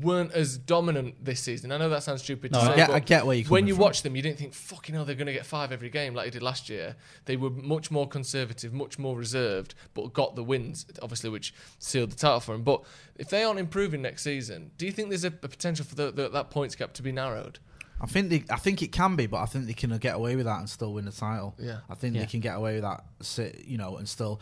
[0.00, 1.72] weren't as dominant this season.
[1.72, 3.48] I know that sounds stupid No, to I say, get- but I get where you're
[3.48, 3.82] when you from.
[3.82, 6.26] watch them, you didn't think, fucking hell, they're going to get five every game like
[6.26, 6.96] they did last year.
[7.24, 12.10] They were much more conservative, much more reserved, but got the wins, obviously, which sealed
[12.12, 12.62] the title for them.
[12.62, 12.82] But
[13.16, 16.10] if they aren't improving next season, do you think there's a, a potential for the,
[16.12, 17.58] the, that points gap to be narrowed?
[17.98, 20.36] I think they, I think it can be, but I think they can get away
[20.36, 21.54] with that and still win the title.
[21.58, 21.78] Yeah.
[21.88, 22.20] I think Yeah.
[22.20, 24.40] they can get away with that, sit- you know, and still.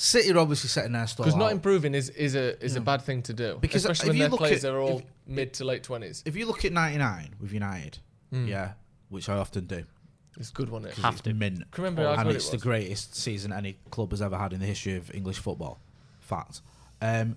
[0.00, 1.52] City are obviously setting their stall Because not out.
[1.52, 4.22] improving is, is a is a bad thing to do, Because especially if when you
[4.22, 6.22] their look players at- are all if- mid to late twenties.
[6.24, 7.98] if you look at '99 with United,
[8.30, 8.46] Hmm.
[8.46, 8.72] yeah,
[9.10, 9.84] which I often do,
[10.38, 10.98] It's a good, wasn't it?
[11.02, 11.34] Have it's to.
[11.34, 14.52] mint, Remember how and good it it's the greatest season any club has ever had
[14.54, 15.78] in the history of English football.
[16.20, 16.62] Fact.
[17.02, 17.36] Um,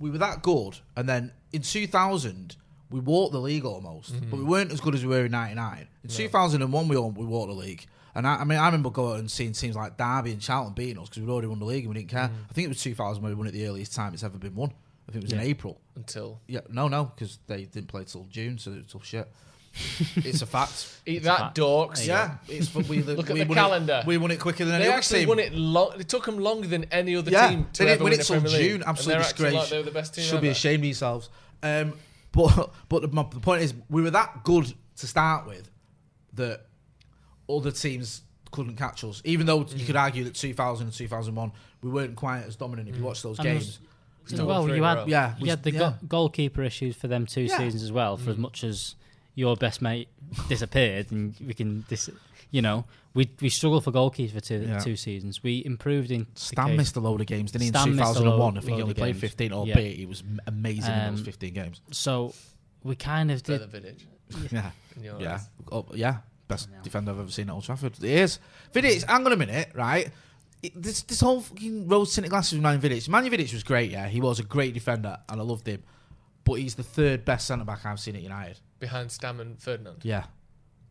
[0.00, 2.56] we were that good, and then in 2000
[2.90, 4.30] we walked the league almost, Mm-hmm.
[4.30, 5.86] but we weren't as good as we were in '99.
[6.02, 7.86] In 2001 we all, we walked the league.
[8.14, 10.98] And I, I mean, I remember going and seeing teams like Derby and Charlton beating
[10.98, 12.28] us because we'd already won the league and we didn't care.
[12.28, 12.50] Mm.
[12.50, 14.54] I think it was 2000 when we won it the earliest time it's ever been
[14.54, 14.72] won.
[15.08, 15.80] I think it was in April.
[15.96, 19.28] Until Yeah, no, no, because they didn't play till June, so it was all shit.
[20.16, 21.00] it's a fact.
[21.04, 21.56] eat that, fact.
[21.56, 22.06] dorks.
[22.06, 24.00] Yeah, it's but we Look at we the calendar.
[24.02, 25.28] It, we won it quicker than any They other actually team.
[25.28, 25.98] won it long.
[25.98, 28.22] It took them longer than any other Yeah, team to they didn't ever win it
[28.22, 28.84] till June.
[28.86, 29.54] Absolutely disgrace.
[29.54, 31.28] Like they were the best team Should be ashamed of yourselves.
[31.62, 31.94] Um,
[32.30, 35.68] but but the, my, the point is, we were that good to start with
[36.34, 36.66] that
[37.48, 39.20] other teams couldn't catch us.
[39.24, 39.78] Even though Mm.
[39.78, 41.52] you could argue that 2000 and 2001
[41.82, 42.88] we weren't quite as dominant.
[42.88, 42.92] Mm.
[42.92, 43.78] If you watch those And there was-
[44.28, 45.04] games, well, you had row.
[45.06, 45.78] Yeah, you we- had the yeah.
[45.78, 47.58] go- goalkeeper issues for them two Yeah.
[47.58, 48.16] seasons as well.
[48.16, 48.94] For as much as
[49.34, 50.08] your best mate
[50.48, 52.08] disappeared, and we can dis-
[52.50, 54.78] you know, we we struggled for goalkeepers for two Yeah.
[54.78, 55.42] two seasons.
[55.42, 57.68] We improved in Stam okay, missed a load of games, didn't he?
[57.68, 59.20] In Stam missed a 2001, load- I think he only played games.
[59.20, 59.56] 15, Yeah.
[59.56, 61.80] albeit he was m- amazing in those Um, 15 games.
[61.90, 62.32] So
[62.84, 63.60] we kind of did.
[63.60, 64.04] than Vidic.
[64.52, 66.18] Yeah, in your yeah, oh, yeah.
[66.48, 67.94] Best defender I've ever seen at Old Trafford.
[67.98, 68.38] It is.
[68.74, 70.10] Vidic, hang on a minute, right?
[70.62, 73.08] It- this this whole fucking rose tinted glasses with Man Vidic.
[73.08, 74.08] Man Vidic was great, yeah.
[74.08, 75.82] He was a great defender, and I loved him.
[76.44, 78.58] But he's the third best centre back I've seen at United.
[78.78, 80.00] behind Stam and Ferdinand.
[80.02, 80.24] Yeah.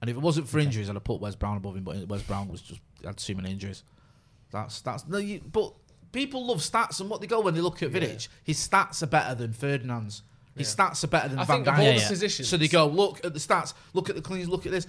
[0.01, 1.83] And if it wasn't for injuries, I'd have put Wes Brown above him.
[1.83, 3.83] But Wes Brown was just had too many injuries.
[4.51, 5.17] That's that's no.
[5.19, 5.73] You, but
[6.11, 9.07] people love stats, and what they go when they look at Vidic, his stats are
[9.07, 10.23] better than Ferdinand's.
[10.55, 11.77] His stats are better than I Van think of Dijk.
[11.79, 12.47] all Yeah, the positions.
[12.47, 14.85] So they go, look at the stats, look at the cleans, look at this.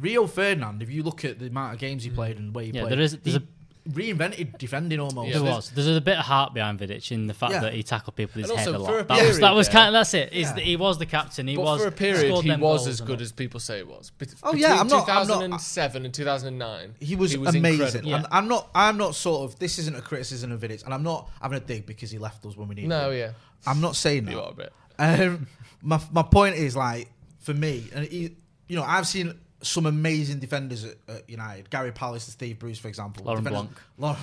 [0.00, 2.70] Rio Ferdinand, if you look at the amount of games he played and where he
[2.72, 5.28] Yeah, played, there is- there's he a- reinvented defending almost.
[5.28, 5.70] Yeah, There was.
[5.70, 7.60] There's a bit of heart behind Vidic in the fact Yeah.
[7.60, 9.08] that he tackled people with his And head also a for a lot.
[9.08, 10.32] That was, period that was there- kind of that's it.
[10.32, 10.52] Is Yeah.
[10.54, 11.48] that he was the captain.
[11.48, 13.22] He but was for a period, scored he them was goals as and good all.
[13.22, 14.10] as people say he was.
[14.18, 17.58] Bet- Oh, between yeah, I'm not- I'm not- 2007 and 2009, He was, incredible.
[17.66, 18.04] amazing.
[18.04, 18.16] Yeah.
[18.16, 18.68] And I'm not.
[18.74, 19.58] I'm not sort of.
[19.58, 22.44] This isn't a criticism of Vidic, and I'm not having a dig because he left
[22.44, 23.18] us when we needed No, him.
[23.18, 23.30] yeah,
[23.66, 24.32] I'm not saying that.
[24.32, 24.72] you are a bit.
[24.98, 25.46] Um,
[25.80, 27.08] my my point is like
[27.38, 28.36] for me, and he,
[28.68, 31.68] you know, I've seen some amazing defenders at, at United.
[31.70, 33.24] Gary Pallister and Steve Bruce, for example.
[33.24, 34.18] Laurent Defenders- Blanc.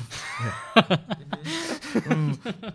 [0.76, 1.00] Laurent,
[1.96, 2.74] Mm.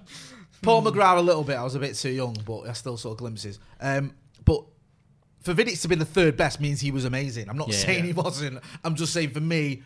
[0.63, 1.57] Paul McGrath a little bit.
[1.57, 3.59] I was a bit too young, but I still saw glimpses.
[3.81, 4.13] Um,
[4.45, 4.65] but
[5.41, 7.49] for Vidic to be the third best means he was amazing.
[7.49, 7.77] I'm not Yeah.
[7.77, 8.61] saying he wasn't.
[8.85, 9.83] I'm just saying for me,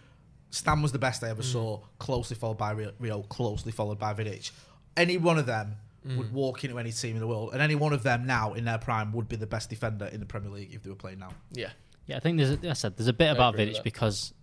[0.50, 1.80] Stam was the best I ever saw.
[1.98, 4.50] Closely followed by Rio, Rio, closely followed by Vidic.
[4.96, 7.94] Any one of them would walk into any team in the world, and any one
[7.94, 10.74] of them now in their prime would be the best defender in the Premier League
[10.74, 11.30] if they were playing now.
[11.52, 11.70] Yeah.
[12.06, 12.50] Yeah, I think there's.
[12.64, 14.34] A, I said there's a bit about agree Vidic because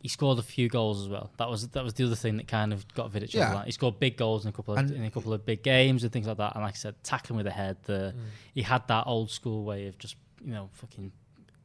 [0.00, 1.30] he scored a few goals as well.
[1.38, 3.54] That was that was the other thing that kind of got Vidic Yeah.
[3.54, 3.62] over.
[3.64, 6.02] He scored big goals in a couple of And- in a couple of big games
[6.04, 6.54] and things like that.
[6.54, 7.76] And like I said, tackling with the head.
[7.84, 8.14] The
[8.54, 11.12] he had that old school way of just you know fucking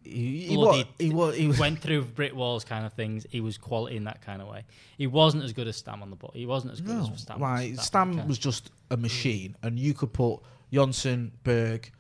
[0.04, 3.26] He, he, bloody- wa- he, wa- he was went through brick walls kind of things.
[3.30, 4.64] He was quality in that kind of way.
[4.98, 6.32] He wasn't as good as Stam on the ball.
[6.34, 7.42] He wasn't as good No, as Stam.
[7.42, 7.78] like was.
[7.78, 9.02] That Stam was just a mm.
[9.02, 10.40] machine, and you could put
[10.72, 11.92] Johnsen, Berg.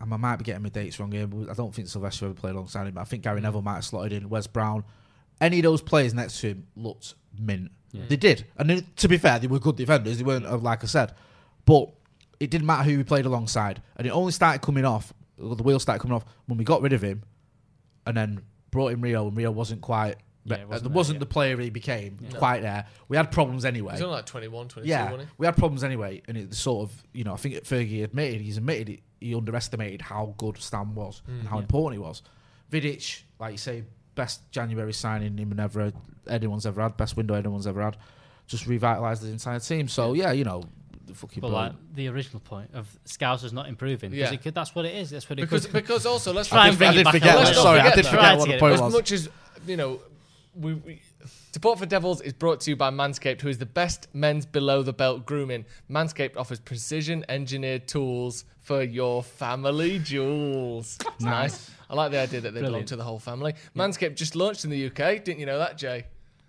[0.00, 2.54] I might be getting my dates wrong here, but I don't think Silvestre ever played
[2.54, 2.94] alongside him.
[2.94, 4.84] But I think Gary Neville might have slotted in Wes Brown.
[5.40, 7.70] Any of those players next to him looked mint.
[7.92, 10.18] They did, and then, to be fair, they were good defenders.
[10.18, 11.14] They weren't uh, like I said,
[11.64, 11.90] but
[12.38, 15.12] it didn't matter who we played alongside, and it only started coming off.
[15.38, 17.22] The wheels started coming off when we got rid of him,
[18.06, 20.16] and then brought in Rio, and Rio wasn't quite.
[20.44, 22.86] Yeah, it uh, wasn't wasn't, there the player he became quite there.
[23.08, 23.92] We had problems anyway.
[23.94, 27.02] He's only like 21, 22, Yeah, wasn't we had problems anyway, and it sort of,
[27.12, 31.22] you know, I think Fergie admitted he's admitted it, he underestimated how good Stam was
[31.26, 32.22] and mm, how important he was.
[32.70, 35.92] Vidic, like you say, best January signing him ever
[36.28, 37.96] anyone's ever had, best window anyone's ever had,
[38.46, 39.88] just revitalised the entire team.
[39.88, 40.62] So yeah, you know,
[41.06, 44.12] the fucking But like the original point of Scousers not improving.
[44.12, 44.32] Yeah.
[44.32, 45.10] it could, that's what it is.
[45.10, 45.72] That's what it Because could.
[45.74, 47.56] because also let's Try and bring I did back forget a Let's.
[47.56, 48.92] Sorry, I did forget what the point as was.
[48.92, 49.28] much as
[49.66, 50.00] you know,
[50.58, 51.00] we, we
[51.52, 54.82] support for Devils is brought to you by Manscaped, who is the best men's below
[54.82, 55.64] the belt grooming.
[55.90, 60.98] Manscaped offers precision engineered tools for your family jewels.
[61.20, 61.70] Nice.
[61.90, 63.54] I like the idea that they belong to the whole family.
[63.74, 65.24] Manscaped just launched in the UK.
[65.24, 66.06] Didn't you know that, Jay?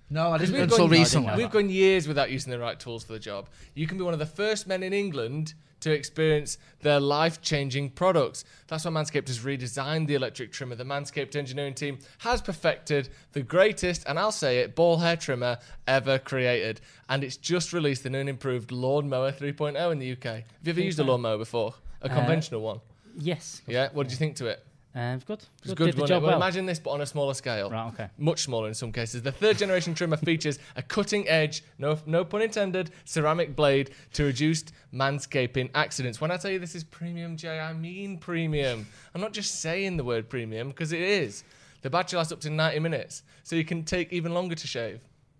[0.09, 1.33] No, I didn't until gone- recently.
[1.35, 3.47] We've gone years without using the right tools for the job.
[3.73, 7.91] You can be one of the first men in England to experience their life changing
[7.91, 8.43] products.
[8.67, 10.75] That's why Manscaped has redesigned the electric trimmer.
[10.75, 15.57] The Manscaped engineering team has perfected the greatest, and I'll say it, ball hair trimmer
[15.87, 16.81] ever created.
[17.07, 20.23] And it's just released the new and improved Lawnmower 3.0 in the UK.
[20.23, 21.73] Have you ever used a lawnmower before?
[22.01, 22.79] A uh, conventional one?
[23.17, 23.61] yes.
[23.67, 23.89] Yeah?
[23.93, 24.65] What did you think to it?
[24.99, 25.39] Uh, it's good.
[25.59, 25.85] It's Good, good.
[25.85, 26.41] Did the wasn't job Well, well.
[26.41, 27.69] imagine this, but on a smaller scale.
[27.69, 28.09] Right, okay.
[28.17, 29.21] Much smaller in some cases.
[29.21, 34.25] The third generation trimmer features a cutting edge, no, no pun intended, ceramic blade to
[34.25, 36.19] reduce manscaping accidents.
[36.19, 38.85] When I tell you this is premium, Jay, I mean premium.
[39.15, 41.45] I'm not just saying the word premium because it is.
[41.81, 44.99] The battery lasts up to 90 minutes, so you can take even longer to shave.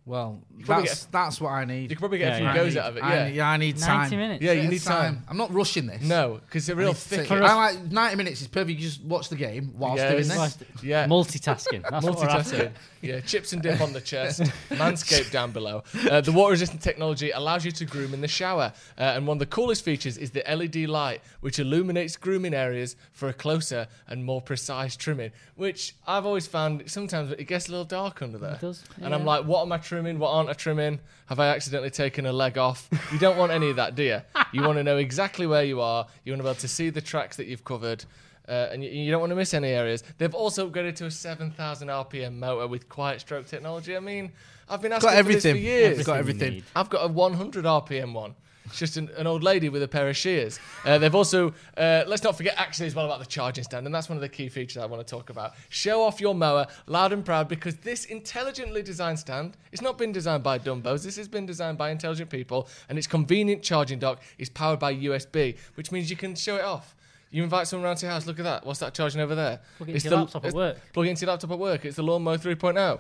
[0.10, 1.84] Well, probably that's that's what I need.
[1.84, 2.56] You could probably get Yeah, a few yeah.
[2.56, 3.04] goes I out of it.
[3.04, 3.26] Yeah.
[3.28, 4.00] need, yeah, I need time.
[4.02, 4.44] 90 minutes.
[4.44, 5.22] Yeah, you need of time.
[5.30, 6.02] I'm not rushing this.
[6.02, 7.30] No, because they're real thick.
[7.32, 8.80] I like 90 minutes is perfect.
[8.80, 10.12] You just watch the game whilst Yes.
[10.12, 10.58] doing this.
[10.82, 11.06] Yeah.
[11.06, 11.84] Multitasking.
[11.88, 12.26] That's what we're.
[12.26, 12.72] Multitasking.
[13.02, 15.84] Yeah, chips and dip on the chest, manscaped down below.
[16.10, 18.74] Uh, the water resistant technology allows you to groom in the shower.
[18.98, 22.96] Uh, and one of the coolest features is the LED light, which illuminates grooming areas
[23.12, 27.72] for a closer and more precise trimming, which I've always found sometimes it gets a
[27.72, 28.56] little dark under there.
[28.56, 30.20] It does, And I'm like, what am I trimming?
[30.20, 31.00] What aren't I trimming?
[31.28, 32.90] Have I accidentally taken a leg off?
[33.14, 34.22] You don't want any of that, do you?
[34.52, 36.08] You want to know exactly where you are.
[36.26, 38.04] You want to be able to see the tracks that you've covered.
[38.50, 40.04] Uh, and you, you don't want to miss any areas.
[40.18, 43.96] They've also upgraded to a 7,000 RPM motor with quiet stroke technology.
[43.96, 44.32] I mean,
[44.68, 45.98] I've been asking Got for this for years.
[46.00, 46.64] It's got Everything everything.
[46.76, 48.34] I've got a 100 RPM one.
[48.66, 50.60] It's just an, an old lady with a pair of shears.
[50.86, 53.94] Uh, they've also, uh, let's not forget actually as well about the charging stand, and
[53.94, 55.54] that's one of the key features I want to talk about.
[55.70, 60.12] Show off your mower loud and proud because this intelligently designed stand, it's not been
[60.12, 64.22] designed by dumbos, this has been designed by intelligent people, and its convenient charging dock
[64.38, 66.96] is powered by USB, which means you can show it off.
[67.32, 69.62] You invite someone around to your house, look at that, what's that charging over there?
[69.78, 70.78] Plug it into your laptop at work.
[70.94, 73.00] Plug it into your laptop at work, it's the Lawnmower 3.0.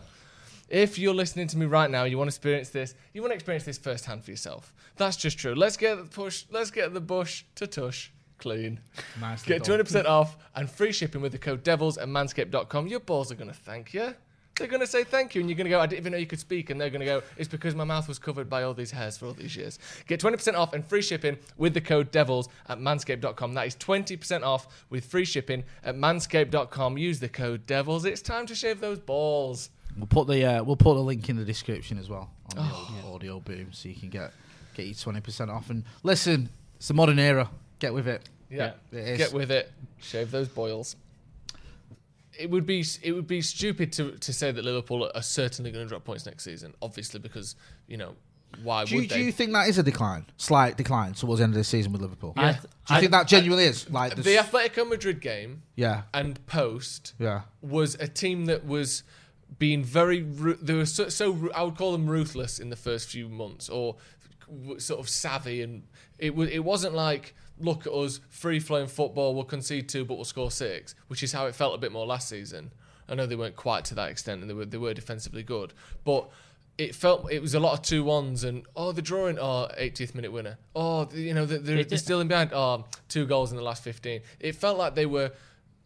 [0.69, 3.35] If you're listening to me right now, you want to experience this, you want to
[3.35, 4.73] experience this firsthand for yourself.
[4.97, 5.55] That's just true.
[5.55, 8.79] Let's get the push, let's get the bush to tush clean.
[9.19, 12.87] Nicely Get 200% off and free shipping with the code devils at manscaped.com.
[12.87, 14.15] Your balls are going to thank you.
[14.59, 16.17] They're going to say thank you, and you're going to go, I didn't even know
[16.19, 18.63] you could speak, and they're going to go, it's because my mouth was covered by
[18.63, 19.79] all these hairs for all these years.
[20.07, 23.53] Get 20% off and free shipping with the code devils at manscaped.com.
[23.55, 26.97] That is 20% off with free shipping at manscaped.com.
[26.97, 28.05] Use the code devils.
[28.05, 29.69] It's time to shave those balls.
[29.97, 32.71] We'll put the uh, we'll put a link in the description as well on the
[32.73, 33.17] Oh.
[33.19, 34.31] Audioboom, so you can get
[34.75, 35.69] get you twenty percent off.
[35.71, 37.49] And listen, it's the modern era.
[37.79, 38.29] Get with it.
[38.49, 39.17] Yeah, It is.
[39.17, 39.71] get with it.
[39.99, 40.95] Shave those boils.
[42.39, 45.85] It would be it would be stupid to, to say that Liverpool are certainly going
[45.85, 46.73] to drop points next season.
[46.81, 47.55] Obviously, because
[47.87, 48.15] you know
[48.63, 51.43] why Do you, would do you think that is a decline, slight decline towards the
[51.43, 52.33] end of the season with Liverpool?
[52.35, 52.53] I-
[52.87, 57.13] Do you think that genuinely is like the this- Atletico Madrid game Yeah, and post
[57.19, 57.41] yeah.
[57.61, 59.03] was a team that was
[59.59, 63.09] being very ru- they were so, so I would call them ruthless in the first
[63.09, 63.97] few months or
[64.79, 65.83] sort of savvy and
[66.17, 70.15] it was it wasn't like look at us free flowing football we'll concede two but
[70.15, 72.71] we'll score six which is how it felt a bit more last season.
[73.07, 75.73] I know they weren't quite to that extent and they were they were defensively good
[76.03, 76.29] but
[76.77, 80.15] it felt it was a lot of two ones and oh the drawing oh 80th
[80.15, 80.57] minute winner.
[80.75, 83.83] Oh you know they're, they're, they're still in behind oh two goals in the last
[83.83, 85.31] 15 it felt like they were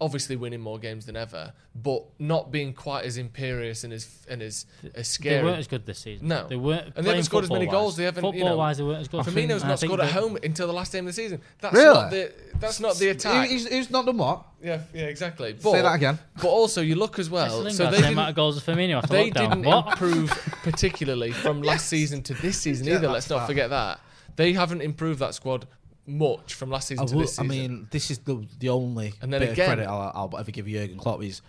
[0.03, 4.41] obviously winning more games than ever, but not being quite as imperious and as and
[4.41, 5.37] as as scary.
[5.37, 6.27] They weren't as good this season.
[6.27, 6.93] No, they weren't.
[6.95, 7.83] and they haven't scored as many football-wise.
[7.83, 7.97] goals.
[7.97, 8.23] They haven't.
[8.25, 9.21] You know, Football-wise, they weren't as good.
[9.21, 11.41] Firmino's And I not think scored at home until the last game of the season.
[11.61, 11.93] That's Really?
[11.93, 12.31] not the.
[12.59, 13.49] That's not the attack.
[13.49, 14.43] Who's, who's not done what?
[14.61, 15.53] yeah, yeah, exactly.
[15.53, 16.19] But, Say that again.
[16.35, 17.57] But also, you look as well.
[17.57, 19.49] Lingard, So they same amount didn't, of goals as Firmino after they lockdown.
[19.49, 19.87] didn't What?
[19.87, 20.29] improve
[20.63, 23.07] particularly from last season to this season Yeah, either.
[23.09, 23.47] Let's not that.
[23.47, 23.99] forget that
[24.35, 25.67] they haven't improved that squad
[26.05, 29.31] much from last season I, to this I mean, this is the the only And
[29.31, 31.41] then bit again- of credit I'll, I'll ever give Jurgen Klopp is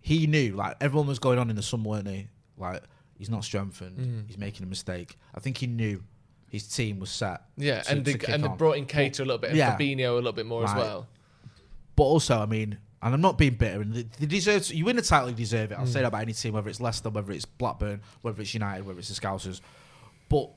[0.00, 2.28] he knew like everyone was going on in the summer, weren't they?
[2.56, 2.82] Like
[3.16, 4.26] he's not strengthened, Mm.
[4.26, 5.16] he's making a mistake.
[5.34, 6.02] I think he knew
[6.50, 7.42] his team was set.
[7.56, 9.76] yeah, to- and they, and they brought in Keita a little bit, and Yeah.
[9.76, 11.06] Fabinho a little bit more as well.
[11.96, 14.64] But also, I mean, and I'm not being bitter, and they, deserve.
[14.66, 15.78] To, you win the title, you deserve it.
[15.78, 15.92] I'll Mm.
[15.92, 18.98] say that about any team, whether it's Leicester, whether it's Blackburn, whether it's United, whether
[18.98, 19.60] it's the Scousers.
[20.28, 20.50] But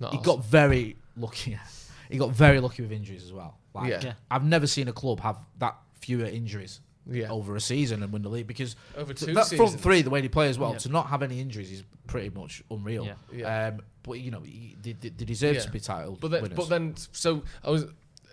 [0.00, 0.24] Not he us.
[0.24, 1.58] got very lucky.
[2.10, 3.58] he got very lucky with injuries as well.
[3.74, 4.00] Like, Yeah.
[4.02, 4.12] Yeah.
[4.30, 6.80] I've never seen a club have that fewer injuries.
[7.10, 7.30] Yeah.
[7.30, 10.08] Over a season and win the league because Over th- two that front three, the
[10.10, 10.78] way they play as well, Yeah.
[10.78, 13.04] to not have any injuries is pretty much unreal.
[13.04, 13.14] Yeah.
[13.32, 13.66] Yeah.
[13.68, 15.62] Um, but you know, he- they, they they deserve Yeah.
[15.62, 16.56] to be titled But then, winners.
[16.56, 17.84] but then, so I was,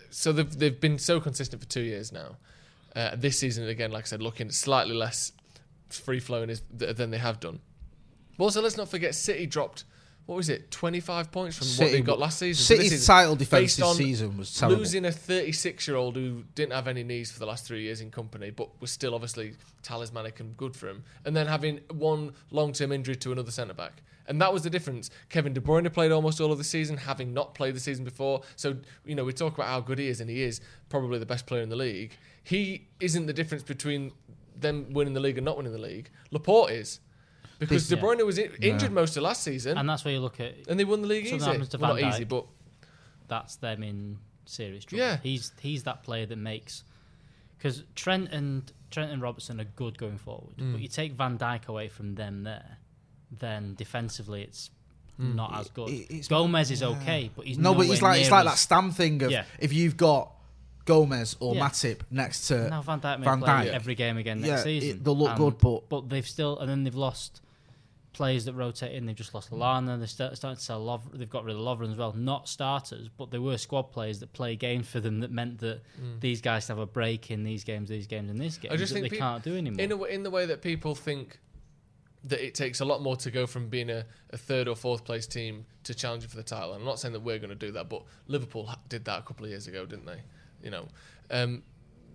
[0.10, 2.38] so they've they've been so consistent for two years now.
[2.96, 5.32] Uh, this season again, like I said, looking slightly less
[5.90, 7.60] free flowing is th- than they have done.
[8.38, 9.84] But also, let's not forget, City dropped.
[10.26, 10.72] What was it?
[10.72, 12.64] Twenty five points from what City- they got last season.
[12.64, 14.78] City's season, title defence this season was terrible.
[14.78, 17.82] Losing a thirty six year old who didn't have any knees for the last three
[17.82, 19.54] years in Kompany, but was still obviously
[19.84, 23.74] talismanic and good for him, and then having one long term injury to another centre
[23.74, 24.04] back.
[24.28, 25.10] And that was the difference.
[25.30, 28.44] Kevin De Bruyne played almost all of the season, having not played the season before.
[28.56, 31.26] So, you know, we talk about how good he is, and he is probably the
[31.26, 32.16] best player in the league.
[32.44, 34.12] He isn't the difference between
[34.56, 36.10] them winning the league and not winning the league.
[36.30, 37.00] Laporte is.
[37.62, 38.02] Because De Yeah.
[38.02, 40.56] Bruyne was i- injured most of last season, And and, that's where you look at.
[40.68, 41.52] And they won the league Something easy.
[41.52, 42.46] happens to Well, Van not easy, but
[43.28, 45.06] That's them in serious trouble.
[45.06, 45.18] Yeah.
[45.24, 46.84] he's he's that player that makes
[47.58, 50.74] because Trent and Trent and Robertson are good going forward, Mm.
[50.74, 52.78] but you take Van Dijk away from them there,
[53.32, 54.70] then defensively it's
[55.18, 55.88] not as good.
[55.90, 58.46] It- it's- Gomez is okay, but he's no, but it's nowhere like it's near like
[58.48, 59.46] that as- stam thing of Yeah.
[59.60, 60.32] if you've got
[60.86, 61.70] Gomez or Yeah.
[61.70, 63.66] Matip next to Now Van Dijk may Van play Dijk.
[63.68, 65.04] every game again Yeah, next it- season.
[65.04, 67.40] they'll look and- good, but- but they've still and then they've lost
[68.14, 69.06] players that rotate in.
[69.06, 69.98] They've just lost Lallana.
[69.98, 70.84] They're start, starting to sell.
[70.84, 72.14] Lov- they've got rid of Lovren as well.
[72.14, 75.20] Not starters, but they were squad players that play games for them.
[75.20, 75.82] That meant that
[76.20, 78.74] these guys have a break in these games, these games, and this game Mm.
[78.74, 79.84] I just think they can't do anymore.
[79.84, 81.40] In, a, in the way that people think
[82.24, 85.04] that it takes a lot more to go from being a, a third or fourth
[85.04, 86.74] place team to challenging for the title.
[86.74, 89.46] I'm not saying that we're going to do that, but Liverpool did that a couple
[89.46, 90.22] of years ago, didn't they?
[90.64, 90.88] You know,
[91.32, 91.64] um,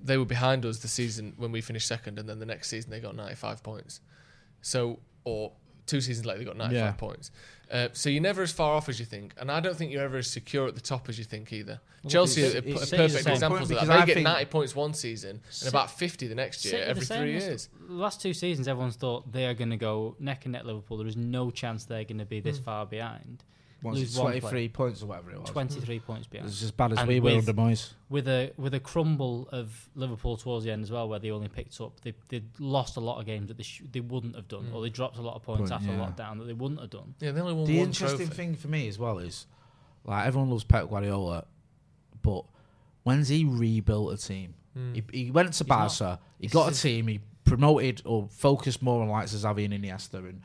[0.02, 2.90] they were behind us the season when we finished second, and then the next season
[2.90, 4.00] they got 95 points.
[4.62, 5.52] So, or
[5.86, 6.92] two seasons later they got 95 Yeah.
[6.92, 7.30] points.
[7.70, 10.04] Uh, so you're never as far off as you think, and I don't think you're
[10.04, 11.80] ever as secure at the top as you think either.
[12.06, 13.86] Chelsea it's- are p- it's- perfect it's the same examples of that.
[13.88, 17.32] They I get 90 points one season and about 50 the next year, every three
[17.32, 17.68] years.
[17.88, 20.98] The last two seasons, everyone's thought they are going to go neck and neck Liverpool.
[20.98, 23.42] There is no chance they're going to be this far behind.
[23.82, 24.68] What's Lose it, one 23 play.
[24.68, 25.50] points or whatever it was.
[25.50, 26.48] 23 points behind.
[26.48, 27.92] It's as bad as And we were with- under Moyes.
[28.08, 31.48] with a with a crumble of Liverpool towards the end as well, where they only
[31.48, 34.48] picked up they they lost a lot of games that they sh- they wouldn't have
[34.48, 34.84] done, or mm.
[34.84, 35.98] they dropped a lot of points Point, after yeah.
[35.98, 37.14] lockdown that they wouldn't have done.
[37.20, 38.34] Yeah, they only won The one interesting trophy.
[38.34, 39.46] thing for me as well is,
[40.04, 41.44] like, everyone loves Pep Guardiola,
[42.22, 42.44] but
[43.02, 44.54] when's he rebuilt a team?
[44.72, 44.94] Hmm.
[44.94, 49.02] He, he went to not- Barca, he got a team, he promoted or focused more
[49.02, 50.40] on likes of Xavi and Iniesta, and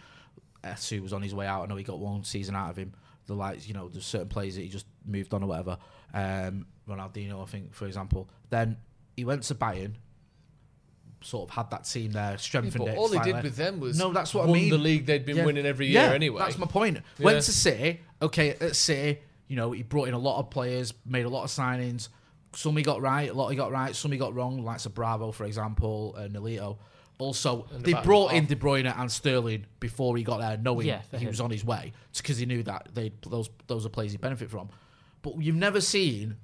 [0.64, 1.64] Esu was on his way out.
[1.64, 2.94] I know he got one season out of him.
[3.32, 5.78] The likes, you know, there's certain players that he just moved on or whatever.
[6.14, 8.30] Um, Ronaldinho, I think, for example.
[8.50, 8.76] Then
[9.16, 9.94] he went to Bayern,
[11.22, 12.98] sort of had that team there, Yeah, strengthened but it.
[12.98, 14.70] all they did with them was no, that's what I mean.
[14.70, 15.46] the league they'd been Yeah.
[15.46, 16.40] winning every year Yeah, anyway.
[16.40, 16.98] That's my point.
[17.20, 17.26] Yeah.
[17.26, 18.02] Went to City.
[18.22, 21.44] Okay, at City, you know, he brought in a lot of players, made a lot
[21.46, 22.10] of signings.
[22.54, 23.96] Some he got right, a lot he got right.
[23.96, 26.78] Some he got wrong, like Bravo, for example, and Nolito.
[27.22, 31.02] Also, And they brought in De Bruyne and Sterling before he got there, knowing Yeah,
[31.12, 31.28] he him.
[31.28, 34.50] was on his way, because he knew that they those those are players he benefit
[34.50, 34.70] from.
[35.22, 36.38] But you've never seen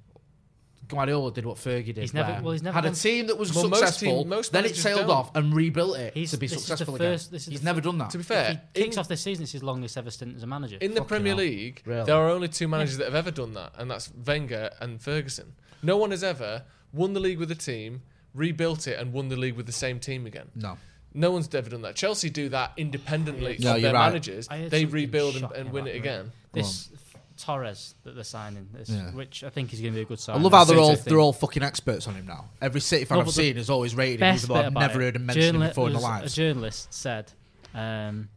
[0.86, 1.98] Guardiola did what Fergie did.
[1.98, 4.20] He's never- well, he's never had a done- team that was Well, most successful.
[4.22, 5.10] team- most then it managers tailed don't.
[5.10, 7.40] off and rebuilt it He's- to be this is the successful first- again.
[7.50, 8.08] He's the never done that.
[8.10, 10.36] To be fair, If he kicks in- off this season, it's his longest ever stint
[10.36, 10.78] as a manager.
[10.80, 11.44] In the Fucking Premier hell.
[11.44, 12.06] League, Really?
[12.06, 15.52] there are only two managers that have ever done that, and that's Wenger and Ferguson.
[15.82, 16.62] No one has ever
[16.94, 18.00] won the league with a team,
[18.34, 20.48] rebuilt it, and won the league with the same team again.
[20.54, 20.78] No.
[21.14, 21.96] No one's ever done that.
[21.96, 24.08] Chelsea do that independently No, of you're their right.
[24.08, 24.46] managers.
[24.48, 26.32] They rebuild and, and win about it again.
[26.52, 26.90] This
[27.38, 29.10] Torres that they're signing, this, Yeah.
[29.12, 30.36] which I think is going to be a good sign.
[30.36, 31.04] I love how they're all thing.
[31.06, 32.46] they're all fucking experts on him now.
[32.60, 34.72] Every City fan No, I've seen has always rated him, best even though bit I've
[34.72, 36.32] about never it, heard him mention him before in their was- lives.
[36.32, 37.32] A journalist said,
[37.74, 38.28] um,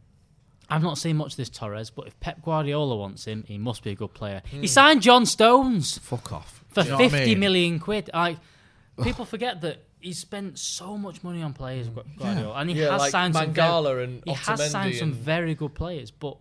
[0.70, 3.82] "I've not seen much of this Torres, but if Pep Guardiola wants him, he must
[3.82, 6.64] be a good player." He signed John Stones Fuck off.
[6.70, 7.80] for Do you know what I fifty million mean?
[7.80, 8.10] quid.
[8.14, 8.38] Like
[9.02, 12.90] people forget that he's spent so much money on players, Gu- Guardiola, and he Yeah,
[12.92, 16.10] has like signed some Mangala very, and he has signed Otamendi some very good players,
[16.10, 16.36] but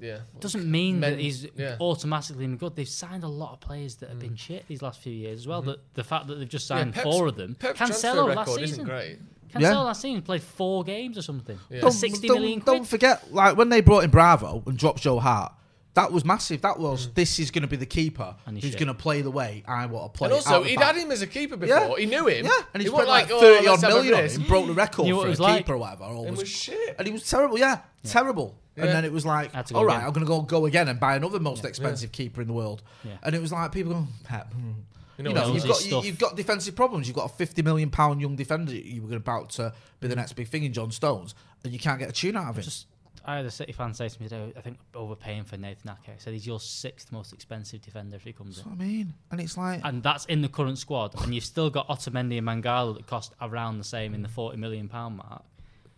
[0.00, 0.18] Yeah.
[0.40, 1.76] doesn't mean Men- that he's yeah.
[1.80, 2.76] automatically good.
[2.76, 5.46] They've signed a lot of players that have been shit these last few years as
[5.48, 5.62] well.
[5.62, 6.88] That the fact that they've just Mm-hmm.
[6.90, 7.54] Yeah, signed four of them.
[7.54, 8.64] Pep's transfer Cancelo last season.
[8.64, 9.18] isn't great.
[9.52, 9.78] Cancelo Yeah.
[9.78, 11.58] last season played four games or something.
[11.70, 11.78] Yeah.
[11.78, 15.00] For Don't, sixty don't- million don't forget, like when they brought in Bravo and dropped
[15.00, 15.52] Joe Hart,
[15.98, 16.62] that was massive.
[16.62, 17.14] That was Mm.
[17.14, 19.86] this is going to be the keeper he's who's going to play the way I
[19.86, 20.26] want to play.
[20.26, 20.94] And also, he'd back.
[20.94, 21.76] had him as a keeper before.
[21.76, 21.96] Yeah.
[21.98, 22.44] He knew him.
[22.46, 24.40] Yeah, and he, he spent wasn't like oh, thirty odd million on risk.
[24.40, 25.56] him, broke the record Knew what for it a was like.
[25.58, 26.04] keeper or whatever.
[26.04, 26.94] Or It was, was shit.
[26.98, 27.58] and he was terrible.
[27.58, 28.54] Yeah, terrible.
[28.76, 28.92] And Yeah.
[28.92, 30.06] then it was like, Had to go all right, again.
[30.06, 32.82] I'm going to go go again and buy another most expensive keeper in the world.
[33.02, 33.12] Yeah.
[33.24, 34.52] And it was like people going, Pep.
[34.54, 34.70] hmm.
[35.18, 35.84] You You know, know, what you've he got does.
[35.84, 36.04] stuff.
[36.06, 37.08] you've got defensive problems.
[37.08, 38.72] You've got a fifty million pound young defender.
[38.72, 41.34] You were about to be the next big thing in John Stones,
[41.64, 42.62] and you can't get a tune out of him.
[42.62, 42.86] Just,
[43.28, 46.18] I had a City fan say to me today, I think overpaying for Nathan Aké.
[46.20, 48.72] Said he's your sixth most expensive defender if he comes That's in.
[48.72, 49.14] what I mean.
[49.30, 51.14] And it's like, And that's in the current squad.
[51.22, 54.56] And you've still got Otamendi and Mangala that cost around the same in the forty
[54.56, 55.42] million pound mark.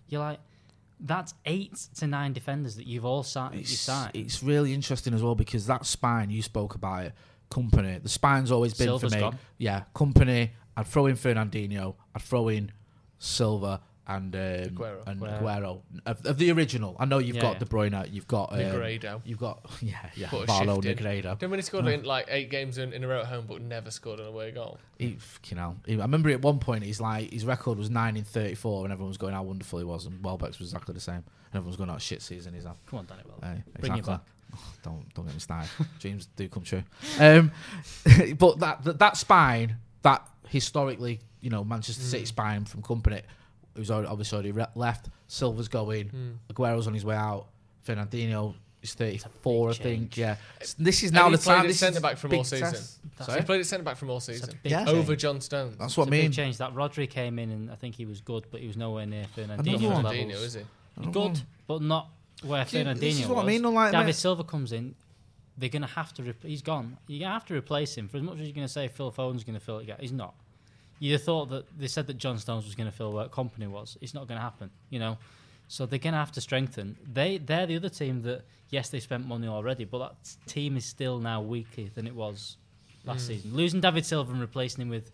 [0.09, 0.41] You're like,
[0.99, 3.55] that's eight to nine defenders that you've all signed.
[3.55, 4.11] You it's, signed.
[4.15, 7.13] it's really interesting as well because that spine you spoke about it,
[7.49, 8.03] Kompany.
[8.03, 9.21] The spine's always been Silva's for me.
[9.23, 9.39] gone.
[9.57, 10.51] Yeah, Kompany.
[10.77, 11.95] I'd throw in Fernandinho.
[12.13, 12.73] I'd throw in
[13.19, 15.07] Silva and um, Aguero.
[15.07, 15.41] and Aguero.
[15.43, 16.97] Aguero of, of the original.
[16.99, 17.59] I know you've Yeah, got yeah.
[17.61, 18.13] De Bruyne.
[18.13, 19.21] You've got um, Negredo.
[19.25, 21.07] You've got yeah yeah Put a Barlow shift in.
[21.07, 21.39] Negredo.
[21.39, 23.63] Then when he scored in like eight games in, in a row at home, but
[23.63, 24.79] never scored an away goal.
[24.99, 25.77] He, fucking hell.
[25.87, 28.85] He- I remember at one point he's like his record was nine in thirty four,
[28.85, 31.15] and everyone was going how wonderful he was, and Welbeck's was exactly the same.
[31.17, 32.75] And everyone was going out shit season he's had.
[32.87, 33.57] Come on, Danny Welbeck.
[33.57, 34.15] Hey, Bring it exactly.
[34.15, 34.25] back.
[34.53, 35.71] Oh, don't don't get me started.
[36.01, 36.83] Dreams do come true.
[37.21, 37.53] Um,
[38.37, 43.23] but that, that that spine, that historically, you know, Manchester City spine from Kompany,
[43.77, 45.09] who's already, obviously already re- left.
[45.29, 46.09] Silva's going.
[46.09, 46.31] Hmm.
[46.51, 47.47] Aguero's on his way out.
[47.87, 50.13] Fernandinho is thirty four, I think.
[50.13, 50.19] change.
[50.19, 50.37] Yeah,
[50.79, 51.65] this is now the played time.
[51.65, 52.75] at This centre back from big all season.
[52.75, 53.41] So Sorry?
[53.41, 54.59] he played at centre back from all season.
[54.65, 54.89] Yeah.
[54.89, 55.77] Over John Stones.
[55.77, 56.21] That's It's what a I mean.
[56.27, 56.59] big change.
[56.59, 59.27] That Rodri came in and I think he was good, but he was nowhere near
[59.37, 60.05] Another Fernandinho one.
[60.05, 61.07] Fernandinho, is he?
[61.11, 62.11] Good, but not
[62.43, 64.15] where See, Fernandinho this is what I mean, like, David mate.
[64.15, 64.95] Silva comes in.
[65.59, 66.23] They're gonna have to.
[66.23, 66.97] Re- he's gone.
[67.07, 68.09] You're gonna have to replace him.
[68.09, 70.35] For as much as you're gonna say Phil Foden's gonna fill it, gap, he's not.
[71.01, 73.97] Have thought that they said that John Stones was gonna fill where Kompany was.
[74.01, 74.71] It's not gonna happen.
[74.91, 75.19] You know.
[75.69, 76.97] So they're gonna have to strengthen.
[77.13, 80.85] They they're the other team that yes they spent money already, but that team is
[80.85, 82.57] still now weaker than it was
[83.05, 83.29] last mm.
[83.29, 83.55] season.
[83.55, 85.11] Losing David Silva and replacing him with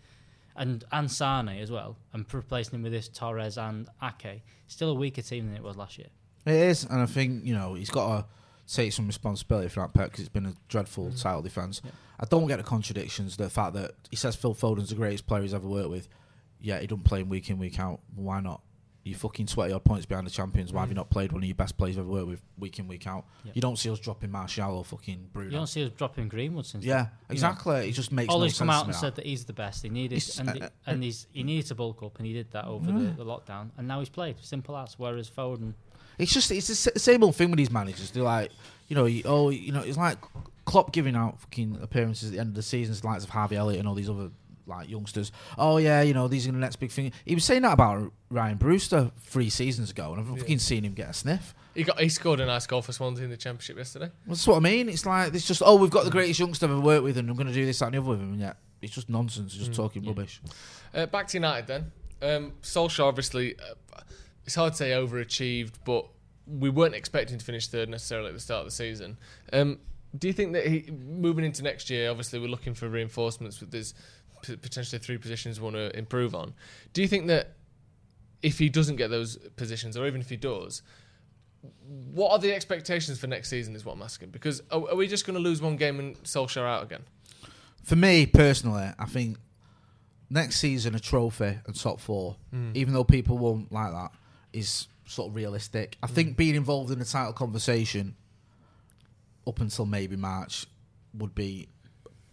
[0.55, 4.95] and and Sane as well, and replacing him with this Torres and Aké, still a
[4.95, 6.07] weaker team than it was last year.
[6.45, 8.25] It is, and I think you know he's got to
[8.71, 11.81] take some responsibility for that Pep because it's been a dreadful title defense.
[12.19, 13.37] I don't get the contradictions.
[13.37, 16.07] The fact that he says Phil Foden's the greatest player he's ever worked with,
[16.59, 17.99] yeah, he doesn't play him week in week out.
[18.15, 18.61] Why not?
[19.03, 20.73] You fucking twenty odd points behind the champions.
[20.73, 22.77] Why have you not played one of your best players you've ever worked with week
[22.79, 23.23] in week out?
[23.45, 23.53] Yeah.
[23.55, 25.49] You don't see us dropping Martial or fucking Bruno.
[25.49, 26.83] You don't see us dropping Greenwood since.
[26.83, 27.03] yeah, then.
[27.03, 27.87] You know, exactly.
[27.89, 28.97] It just makes no Ollie's sense come out and that.
[28.99, 29.81] said that he's the best.
[29.83, 32.25] He needed He's- and, uh, he- uh, and he's he needed to bulk up, and
[32.27, 34.35] he did that over the, the lockdown, and now he's played.
[34.41, 34.99] Simple as.
[34.99, 35.73] Whereas Foden,
[36.17, 38.11] It's just it's the same old thing with these managers.
[38.11, 38.51] They're like,
[38.87, 40.17] you know, you, oh, you know, it's like
[40.65, 43.55] Klopp giving out fucking appearances at the end of the season, the likes of Harvey
[43.55, 44.31] Elliott and all these other
[44.67, 45.31] like youngsters.
[45.57, 47.11] Oh yeah, you know, these are the next big thing.
[47.25, 50.93] He was saying that about Ryan Brewster three seasons ago, and I've fucking seen him
[50.93, 51.55] get a sniff.
[51.73, 54.11] He got he scored a nice goal for Swansea in the Championship yesterday.
[54.25, 54.89] That's what I mean.
[54.89, 57.29] It's like it's just oh, we've got the greatest youngster I've ever worked with, and
[57.29, 58.33] I'm going to do this, that, and the other with him.
[58.33, 59.53] And yet it's just nonsense.
[59.53, 60.41] Just talking rubbish.
[60.93, 61.91] Uh, back to United then.
[62.19, 63.75] Um, Solskjaer obviously, uh,
[64.47, 66.07] it's hard to say overachieved, but
[66.47, 69.17] we weren't expecting to finish third necessarily at the start of the season.
[69.51, 69.79] Um,
[70.17, 72.09] do you think that he moving into next year?
[72.09, 73.93] Obviously, we're looking for reinforcements with there's
[74.41, 76.53] p- potentially three positions we want to improve on.
[76.93, 77.55] Do you think that
[78.41, 80.81] if he doesn't get those positions, or even if he does,
[82.13, 83.75] what are the expectations for next season?
[83.75, 84.29] Is what I'm asking.
[84.29, 87.03] Because are, are we just going to lose one game and Solskjaer out again?
[87.83, 89.37] For me personally, I think
[90.29, 92.37] next season a trophy and top four,
[92.73, 94.11] even though people won't like that,
[94.53, 95.97] is sort of realistic.
[96.03, 96.11] I mm.
[96.11, 98.15] think being involved in the title conversation
[99.45, 100.65] up until maybe March
[101.13, 101.69] would be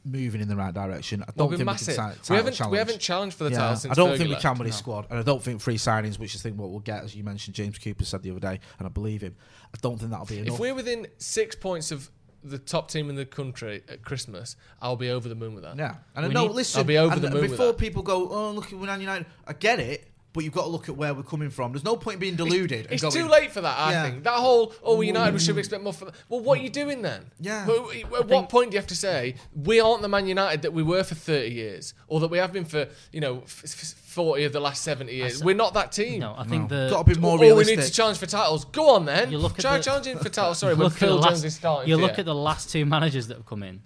[0.05, 1.23] moving in the right direction.
[1.27, 1.89] I don't think massive.
[1.89, 4.19] we can We title haven't- we haven't challenged for the title since I don't Fergie
[4.19, 4.43] think we left.
[4.43, 4.79] can with this No.
[4.81, 7.15] squad, and I don't think free signings, which is the thing what we'll get, as
[7.15, 9.35] you mentioned, James Cooper said the other day, and I believe him.
[9.75, 10.55] I don't think that'll be enough.
[10.55, 12.11] If we're within six points of
[12.43, 15.79] the top team in the country at Christmas, I'll be over the moon with that.
[15.79, 16.49] Yeah, and I We know.
[16.49, 17.79] need- listen, I'll be over and the moon with before that.
[17.79, 20.89] people go, "Oh, look at Man United," I get it, but you've got to look
[20.91, 21.73] at where we're coming from.
[21.73, 22.89] There's no point in being deluded.
[22.91, 24.03] It's and too late for that, I Yeah.
[24.03, 24.25] think.
[24.25, 27.31] That whole, oh, United, we should expect more from Well, what are you doing then?
[27.41, 27.67] Yeah.
[27.67, 30.73] Well, At what point do you have to say, we aren't the Man United that
[30.73, 33.95] we were for 30 years, or that we have been for, you know, f- f-
[34.07, 35.37] 40 of the last 70 years?
[35.39, 36.19] said- We're not that team.
[36.21, 37.77] No, I think the Got to be more oh, realistic.
[37.77, 38.65] we need to challenge for titles.
[38.67, 39.31] Go on then.
[39.31, 40.59] You look at Try the- challenging for titles.
[40.59, 41.89] Sorry, you when Phil the Jones last- is starting.
[41.89, 43.83] You look at the last two managers that have come in,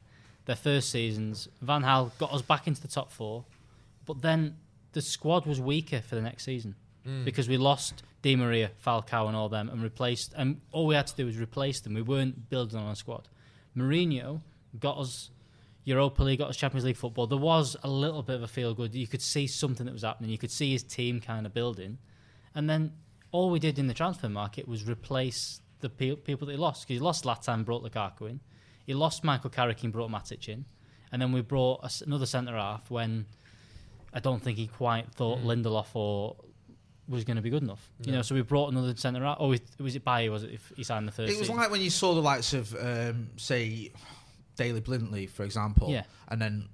[0.47, 1.49] their first seasons.
[1.61, 3.45] Van Gaal got us back into the top four,
[4.07, 4.57] but then
[4.99, 6.75] the squad was weaker for the next season
[7.05, 7.25] Hmm.
[7.25, 10.35] because we lost Di Maria, Falcao, and all them, and replaced.
[10.37, 11.95] And all we had to do was replace them.
[11.95, 13.29] We weren't building on a squad.
[13.77, 14.41] Mourinho
[14.79, 15.31] got us
[15.85, 17.27] Europa League, got us Champions League football.
[17.29, 18.95] There was a little bit of a feel good.
[18.95, 20.31] You could see something that was happening.
[20.31, 21.99] You could see his team kind of building,
[22.55, 22.93] and then
[23.31, 26.83] all we did in the transfer market was replace the pe- people that he lost.
[26.83, 28.41] Because he lost Zlatan, brought Lukaku in.
[28.85, 30.65] He lost Michael Carrick and brought Matic in,
[31.13, 33.27] and then we brought a another centre half when
[34.13, 36.37] I don't think he quite thought Lindelof or
[37.09, 37.91] was going to be good enough.
[38.03, 39.39] You know, so we brought another centre out.
[39.41, 40.31] Oh, was it Bayer?
[40.31, 41.31] Was it if he signed the first?
[41.33, 41.57] It was season?
[41.57, 43.93] like when you saw the likes of, um, say,
[44.57, 45.91] Daily Blintley, for example.
[45.91, 46.03] Yeah.
[46.29, 46.69] And then,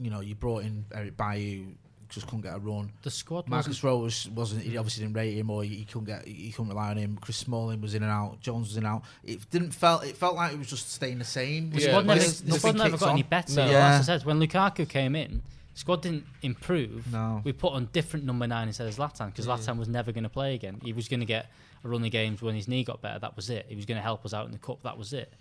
[0.00, 1.66] you know, you brought in Eric Bailly,
[2.08, 2.92] just couldn't get a run.
[3.02, 3.48] the squad.
[3.48, 4.62] Marcus wasn't- Rose wasn't.
[4.62, 6.26] He obviously didn't rate him, or he couldn't get.
[6.26, 7.18] He couldn't rely on him.
[7.20, 8.40] Chris Smalling was in and out.
[8.40, 9.02] Jones was in and out.
[9.24, 10.04] It didn't felt.
[10.04, 11.66] It felt like it was just staying the same.
[11.72, 13.54] Yeah, The squad never, this- the this squad never kicks got any better.
[13.56, 13.62] No.
[13.64, 17.12] As I said, when Lukaku came in, the squad didn't improve.
[17.12, 17.42] No.
[17.44, 20.30] We put on different number nine instead of Zlatan because Zlatan was never going to
[20.30, 20.80] play again.
[20.82, 21.46] He was going to get
[21.84, 23.18] a run of games when his knee got better.
[23.20, 23.66] That was it.
[23.68, 24.82] He was going to help us out in the cup.
[24.82, 25.32] That was it.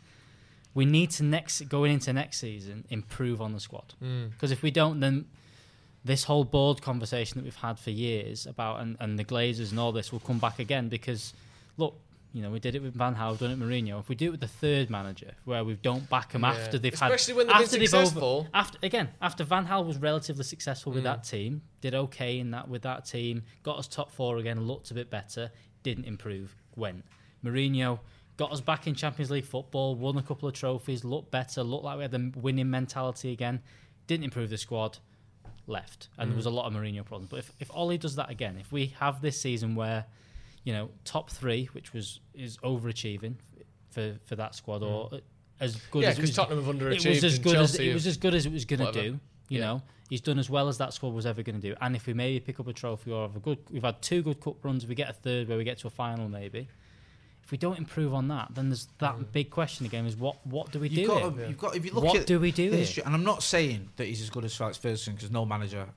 [0.74, 4.30] We need to next going into next season improve on the squad mm.
[4.32, 5.26] because if we don't, then
[6.04, 9.80] this whole board conversation that we've had for years about and, and the Glazers and
[9.80, 11.34] all this will come back again because
[11.78, 11.98] look,
[12.36, 13.98] you know, we did it with Van Gaal, done it with Mourinho.
[13.98, 16.50] If we do it with the third manager, where we don't back them Yeah.
[16.52, 18.48] after they've Especially had, when they've been after over- successful.
[18.54, 20.96] after again, after Van Gaal was relatively successful Mm.
[20.96, 24.68] with that team, did okay in that with that team, got us top four again,
[24.68, 25.50] looked a bit better,
[25.82, 27.06] didn't improve, went.
[27.44, 28.00] Mourinho
[28.36, 31.86] got us back in Champions League football, won a couple of trophies, looked better, looked
[31.86, 33.62] like we had the winning mentality again,
[34.08, 34.98] didn't improve the squad,
[35.68, 37.30] left, and there was a lot of Mourinho problems.
[37.30, 40.06] But if if Ollie does that again, if we have this season where,
[40.66, 43.36] you know, top three, which was is overachieving
[43.92, 45.22] for for that squad, or mm.
[45.62, 47.76] as good Yeah, as it 'cause was- Tottenham have it underachieved was as good as
[47.80, 49.20] it was as good as it was going to do.
[49.48, 49.66] You Yeah.
[49.66, 51.76] know, he's done as well as that squad was ever going to do.
[51.80, 54.24] And if we maybe pick up a trophy or have a good, we've had two
[54.24, 54.84] good cup runs.
[54.84, 56.68] If we get a third where we get to a final, maybe.
[57.44, 59.32] If we don't improve on that, then there's that mm.
[59.32, 61.02] big question again: is what what do we do?
[61.02, 61.48] You've got, here?
[61.48, 61.76] you've got.
[61.76, 62.80] If you look What at do we do here?
[62.80, 65.88] history, and I'm not saying that he's as good as Alex Ferguson because no manager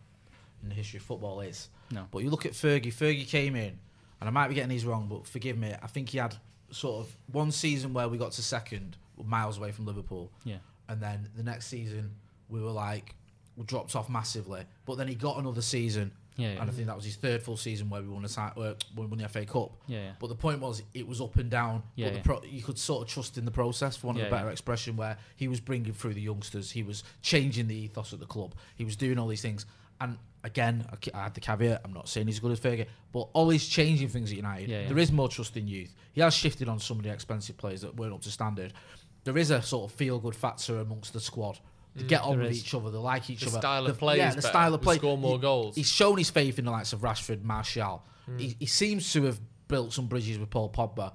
[0.62, 1.70] in the history of football is.
[1.90, 2.06] No.
[2.10, 2.92] But you look at Fergie.
[2.92, 3.78] Fergie came in,
[4.20, 5.74] and I might be getting these wrong, but forgive me.
[5.82, 6.34] I think he had
[6.70, 10.30] sort of one season where we got to second, miles away from Liverpool.
[10.44, 10.58] Yeah.
[10.88, 12.10] And then the next season
[12.48, 13.14] we were like
[13.56, 14.62] we dropped off massively.
[14.86, 16.12] But then he got another season.
[16.36, 16.60] Yeah, yeah.
[16.60, 19.06] And I think that was his third full season where we won the uh, we
[19.06, 19.72] won the FA Cup.
[19.88, 20.10] Yeah, yeah.
[20.20, 21.82] But the point was, it was up and down.
[21.96, 24.24] Yeah, but the pro- you could sort of trust in the process, for one of
[24.24, 28.12] a better expression, where he was bringing through the youngsters, he was changing the ethos
[28.12, 29.66] at the club, he was doing all these things.
[30.00, 30.16] And
[30.49, 30.84] again,
[31.14, 34.09] I had the caveat: I'm not saying he's as good as Fergie, but Ollie's changing
[34.09, 34.68] things at United.
[34.68, 34.88] Yeah, yeah.
[34.88, 35.94] There is more trust in youth.
[36.12, 38.72] He has shifted on some of the expensive players that weren't up to standard.
[39.24, 41.59] There is a sort of feel-good factor amongst the squad.
[41.94, 42.61] They get on Mm, with is.
[42.61, 42.90] each other.
[42.90, 43.59] They like each The other.
[43.59, 44.96] style of play yeah, the style of play.
[44.96, 45.74] score more He- goals.
[45.76, 48.05] He's shown his faith in the likes of Rashford, Martial.
[48.30, 48.40] Mm.
[48.40, 51.12] He, he seems to have built some bridges with Paul Pogba.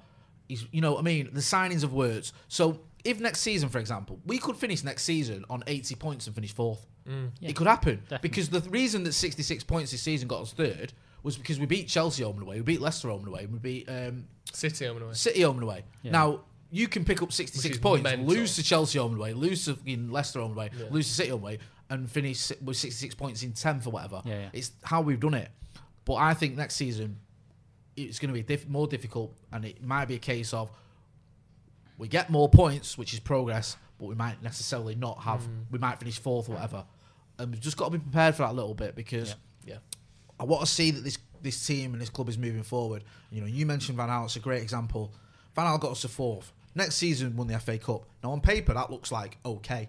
[0.48, 2.32] He's, you know, what I mean, the signings of words.
[2.48, 6.34] So if next season, for example, we could finish next season on 80 points and
[6.34, 7.32] finish fourth, Mm.
[7.42, 8.18] it could happen definitely.
[8.30, 11.86] because the reason that 66 points this season got us third was because we beat
[11.86, 14.86] Chelsea home and away, we beat Leicester home and away, and we beat um, City
[14.86, 15.14] home and away.
[15.14, 15.84] City home and away.
[16.02, 16.12] Yeah.
[16.12, 16.40] Now
[16.70, 18.24] you can pick up 66 points, mental.
[18.26, 21.12] lose to Chelsea home and away, lose to fucking Leicester home and away, lose to
[21.12, 21.58] City home and away,
[21.90, 24.22] and finish with 66 points in 10th or whatever.
[24.24, 24.48] Yeah, yeah.
[24.54, 25.50] It's how we've done it.
[26.06, 27.18] But I think next season
[27.96, 30.70] it's going to be diff- more difficult, and it might be a case of
[31.98, 35.40] we get more points, which is progress, but we might necessarily not have.
[35.42, 35.64] Mm.
[35.70, 36.84] We might finish fourth or whatever,
[37.38, 39.34] and we've just got to be prepared for that a little bit because.
[39.64, 39.76] Yeah.
[40.38, 43.04] I want to see that this this team and this club is moving forward.
[43.30, 45.12] You know, you mentioned Van Gaal; it's a great example.
[45.54, 46.52] Van Gaal got us to fourth.
[46.74, 48.04] Next season, won the FA Cup.
[48.22, 49.88] Now, on paper, that looks like okay,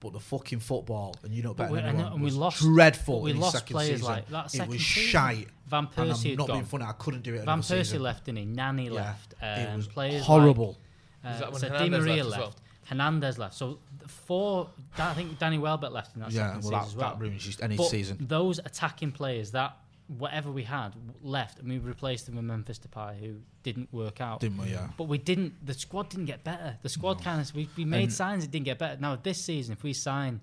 [0.00, 2.60] but the fucking football, and you know better than and- anyone, and we was lost-
[2.60, 3.20] dreadful.
[3.20, 4.06] we in lost second players season.
[4.06, 4.78] like that It was season.
[4.78, 5.48] shite.
[5.66, 6.64] Van and Persie I'm had not being gone.
[6.64, 6.84] funny.
[6.86, 7.44] I couldn't do it.
[7.44, 8.02] Van Persie season.
[8.02, 8.44] left, didn't he?
[8.46, 8.90] Nani Yeah.
[8.92, 9.34] left.
[9.42, 10.66] It Um, was players horrible.
[10.68, 10.83] Like, Was that
[11.24, 12.40] uh, when so Di Maria left left.
[12.42, 12.54] well?
[12.86, 13.54] Hernandez left.
[13.54, 14.68] So four.
[14.98, 17.10] I think Danny Welbeck left in that Yeah, second well, season that- as well.
[17.10, 18.18] that ruins you- any But season.
[18.20, 23.18] Those attacking players that whatever we had left, and we replaced them with Memphis Depay,
[23.20, 24.40] who didn't work out.
[24.40, 24.88] Didn't we, yeah.
[24.98, 25.64] But we didn't.
[25.64, 26.76] The squad didn't get better.
[26.82, 28.44] The squad kind of we, we made And- signs.
[28.44, 29.00] It didn't get better.
[29.00, 30.42] Now this season, if we sign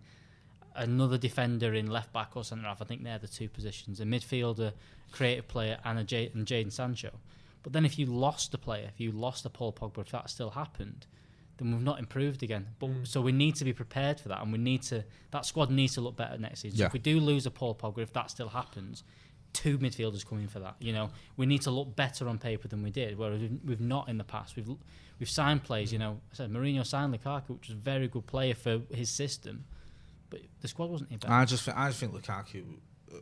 [0.75, 4.03] another defender in left back or centre half, I think they're the two positions: a
[4.05, 4.73] midfielder,
[5.11, 7.11] creative player, and a J- and Jaden Sancho.
[7.63, 10.29] But then if you lost a player, if you lost a Paul Pogba, if that
[10.29, 11.05] still happened,
[11.57, 12.67] then we've not improved again.
[12.79, 13.07] But mm.
[13.07, 15.93] so we need to be prepared for that, and we need to that squad needs
[15.95, 16.79] to look better next season.
[16.79, 19.03] So if we do lose a Paul Pogba, if that still happens,
[19.53, 20.75] two midfielders coming for that.
[20.79, 23.81] You know, we need to look better on paper than we did, whereas we've, we've
[23.81, 24.55] not in the past.
[24.55, 24.69] We've
[25.19, 25.93] we've signed players.
[25.93, 29.09] You know, I said Mourinho signed Lukaku, which was a very good player for his
[29.09, 29.65] system,
[30.29, 31.33] but the squad wasn't any better.
[31.33, 32.63] I just think, I just think Lukaku
[33.13, 33.17] Uh,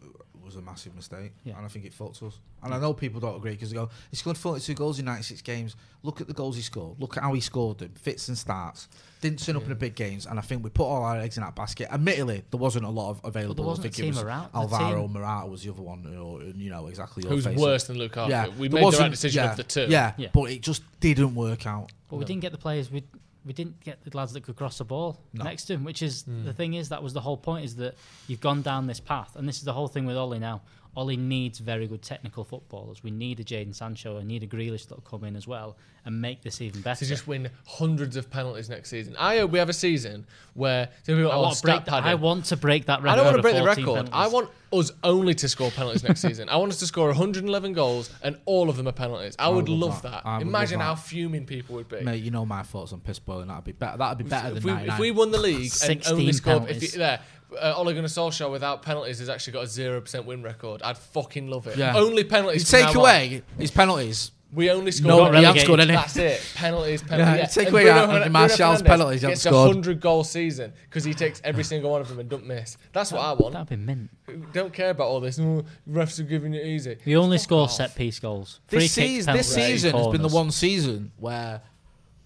[0.45, 1.57] was a massive mistake, Yeah.
[1.57, 2.39] and I think it fucked us.
[2.63, 5.41] And I know people don't agree because they go, he scored 42 goals in 96
[5.43, 5.75] games.
[6.01, 6.99] Look at the goals he scored.
[6.99, 7.91] Look at how he scored them.
[7.93, 8.87] Fits and starts.
[9.21, 11.37] Didn't turn up in the big games, and I think we put all our eggs
[11.37, 11.89] in that basket.
[11.91, 13.53] Admittedly, there wasn't a lot of available.
[13.55, 15.81] There wasn't I a think it team was around- Alvaro team- Morata was the other
[15.83, 17.27] one, you know, and, you know exactly.
[17.27, 17.57] Who's face.
[17.59, 18.29] worse than Lukaku?
[18.29, 19.85] Yeah, We there made the right decision yeah, of the two.
[19.89, 20.29] Yeah, Yeah.
[20.33, 21.91] but it just didn't work out.
[22.09, 22.89] But we didn't get the players.
[22.89, 23.03] We
[23.49, 25.43] we didn't get the lads that could cross the ball No.
[25.43, 25.83] next to him.
[25.83, 26.45] Which is Hmm.
[26.45, 27.95] the thing is that was the whole point is that
[28.27, 30.61] you've gone down this path, and this is the whole thing with Ollie now.
[30.95, 33.03] Ollie needs very good technical footballers.
[33.03, 34.17] We need a Jaden Sancho.
[34.17, 36.99] and need a Grealish that'll come in as well and make this even better.
[36.99, 39.15] to just win hundreds of penalties next season.
[39.17, 41.85] I hope we have a season where so people, I, oh, want to break stat
[41.85, 42.03] that.
[42.03, 43.13] I want to break that record.
[43.13, 43.85] I don't want to break the record.
[43.85, 44.11] penalties.
[44.13, 46.49] I want us only to score penalties next season.
[46.49, 49.35] I want us to score 111 goals and all of them are penalties.
[49.37, 50.23] I, would, would love love that.
[50.23, 50.41] that.
[50.41, 51.03] Imagine love how that.
[51.03, 52.01] fuming people would be.
[52.01, 53.47] Mate, you know my thoughts on piss boiling.
[53.47, 53.97] That'd be better.
[53.97, 54.93] That'd be better if than we, 99.
[54.93, 57.19] if we won the league and only scored, if you, there,
[57.59, 60.81] uh, Ole Gunnar Solskjaer without penalties has actually got a zero percent win record.
[60.83, 61.77] I'd fucking love it.
[61.77, 61.95] Yeah.
[61.95, 62.71] Only penalties.
[62.71, 63.05] You take now on.
[63.05, 64.31] away his penalties.
[64.51, 65.09] We only scored.
[65.09, 65.61] No, he hasn't relegated.
[65.65, 65.91] scored any.
[65.93, 66.41] That's it.
[66.55, 67.27] Penalties, penalties.
[67.27, 70.73] Yeah, Yeah, take And away Bruno Anthony Martial's penalties, he Gets a hundred goal season
[70.89, 72.75] because he takes every single one of them and don't miss.
[72.91, 73.53] That's what I want.
[73.53, 74.09] That'd be mint.
[74.51, 75.37] Don't care about all this.
[75.39, 76.97] "Oh, refs are giving it easy.
[77.05, 77.71] We only Fuck score off.
[77.73, 78.59] set piece goals.
[78.69, 81.61] Free This, kicks, season, this season has been the one season where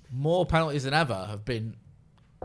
[0.10, 1.76] more penalties than ever have been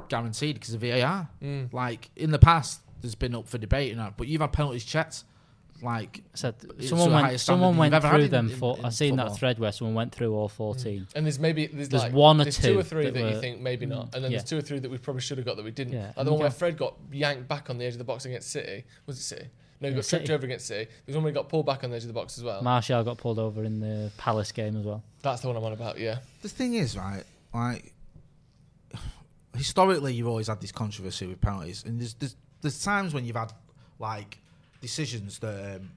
[0.09, 1.29] guaranteed because of VAR.
[1.43, 1.73] Mm.
[1.73, 4.85] Like in the past, there's been up for debate and that, but you've had penalties
[4.85, 5.25] checked.
[5.81, 8.77] Like said it's someone went someone went you've ever had through in- them in- for
[8.79, 9.29] in I've seen football.
[9.33, 12.41] that thread where someone went through all 14 And there's maybe there's, There's like, one
[12.41, 14.39] or there's two or three that that, you think maybe not, and then Yeah.
[14.39, 15.93] there's two or three that we probably should have got that we didn't.
[15.93, 18.25] Yeah, Like the one where Fred got yanked back on the edge of the box
[18.25, 18.85] against City.
[19.07, 19.47] Was it City?
[19.81, 20.91] No, he Yeah, got tripped over against City.
[21.07, 22.61] There's one where he got pulled back on the edge of the box as well.
[22.61, 25.73] Martial got pulled over in the Palace game as well That's the one I'm on
[25.75, 26.01] about.
[26.01, 26.19] Yeah.
[26.43, 27.23] the thing is, right?
[27.55, 27.93] Like
[29.57, 33.37] historically, you've always had this controversy with penalties, and there's there's, there's times when you've
[33.37, 33.53] had
[33.99, 34.39] like
[34.81, 35.91] decisions that um,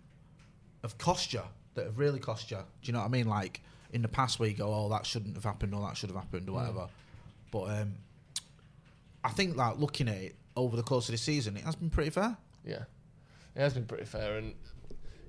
[0.82, 1.41] have cost you,
[1.76, 2.58] that have really cost you.
[2.58, 3.28] Do you know what I mean?
[3.28, 6.10] Like in the past, where you go, "Oh, that shouldn't have happened," or "That should
[6.10, 6.88] have happened," or whatever.
[7.52, 7.93] But um,
[9.24, 11.89] I think like looking at it over the course of the season, it has been
[11.89, 12.38] pretty fair.
[12.66, 12.84] Yeah,
[13.56, 14.54] it has been pretty fair, and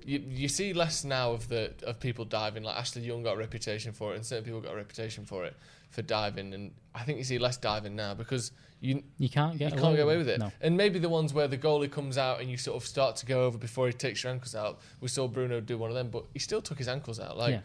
[0.05, 2.63] you you see less now of the of people diving.
[2.63, 5.45] Like Ashley Young got a reputation for it, and certain people got a reputation for
[5.45, 5.55] it
[5.93, 9.71] for diving, and I think you see less diving now because you you can't get
[9.71, 10.39] you away can't get with away with it.
[10.39, 10.51] no.
[10.59, 13.25] And maybe the ones where the goalie comes out and you sort of start to
[13.25, 14.79] go over before he takes your ankles out.
[14.99, 17.37] We saw Bruno do one of them, but he still took his ankles out.
[17.37, 17.53] Like.
[17.53, 17.61] Yeah.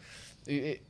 [0.47, 0.81] It, it,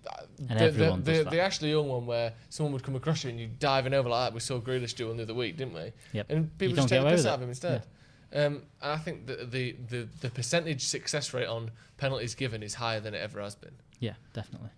[0.48, 3.50] And the, the, the, Ashley Young one where someone would come across you and you
[3.60, 4.34] diving over like that.
[4.34, 5.92] We saw Grealish do one the other week, didn't we?
[6.14, 6.28] Yep.
[6.30, 7.84] And people just take the piss out of him instead.
[8.32, 12.76] Um, and I think the, the, the, the percentage success rate on penalties given is
[12.76, 13.74] higher than it ever has been.
[14.00, 14.70] yeah definitely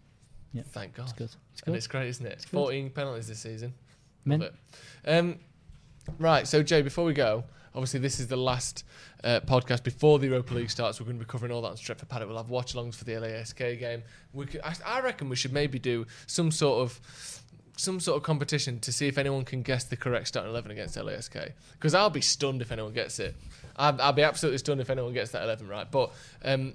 [0.53, 1.03] yeah Thank God.
[1.03, 2.39] it's good it's And it's great, isn't it?
[2.39, 2.49] good.
[2.49, 3.73] 14 penalties this season.
[4.25, 4.53] Love it.
[5.05, 5.39] Um,
[6.19, 7.43] right, so Jay, before we go,
[7.73, 8.83] obviously this is the last
[9.23, 10.99] uh, podcast before the Europa League starts.
[10.99, 12.27] We're going to be covering all that on Stretford Paddock.
[12.27, 14.03] We'll have watch-alongs for the LASK game.
[14.33, 16.99] We could, I, I reckon we should maybe do some sort of
[17.77, 20.95] some sort of competition to see if anyone can guess the correct starting eleven against
[20.97, 21.35] LASK.
[21.73, 23.35] Because I'll be stunned if anyone gets it.
[23.75, 25.89] I'll, I'll be absolutely stunned if anyone gets that eleven right.
[25.89, 26.11] But
[26.43, 26.73] um,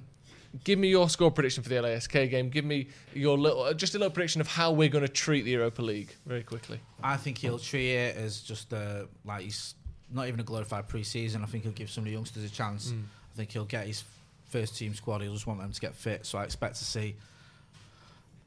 [0.65, 2.49] give me your score prediction for the LASK game.
[2.49, 5.43] Give me your little, uh, just a little prediction of how we're going to treat
[5.43, 6.81] the Europa League very quickly.
[7.03, 9.75] I think he'll treat it as just uh, like he's
[10.13, 11.43] not even a glorified pre-season.
[11.43, 12.93] I think he'll give some of the youngsters a chance.
[12.93, 14.05] I think he'll get his
[14.49, 15.23] first team squad.
[15.23, 16.25] He'll just want them to get fit.
[16.27, 17.17] So I expect to see.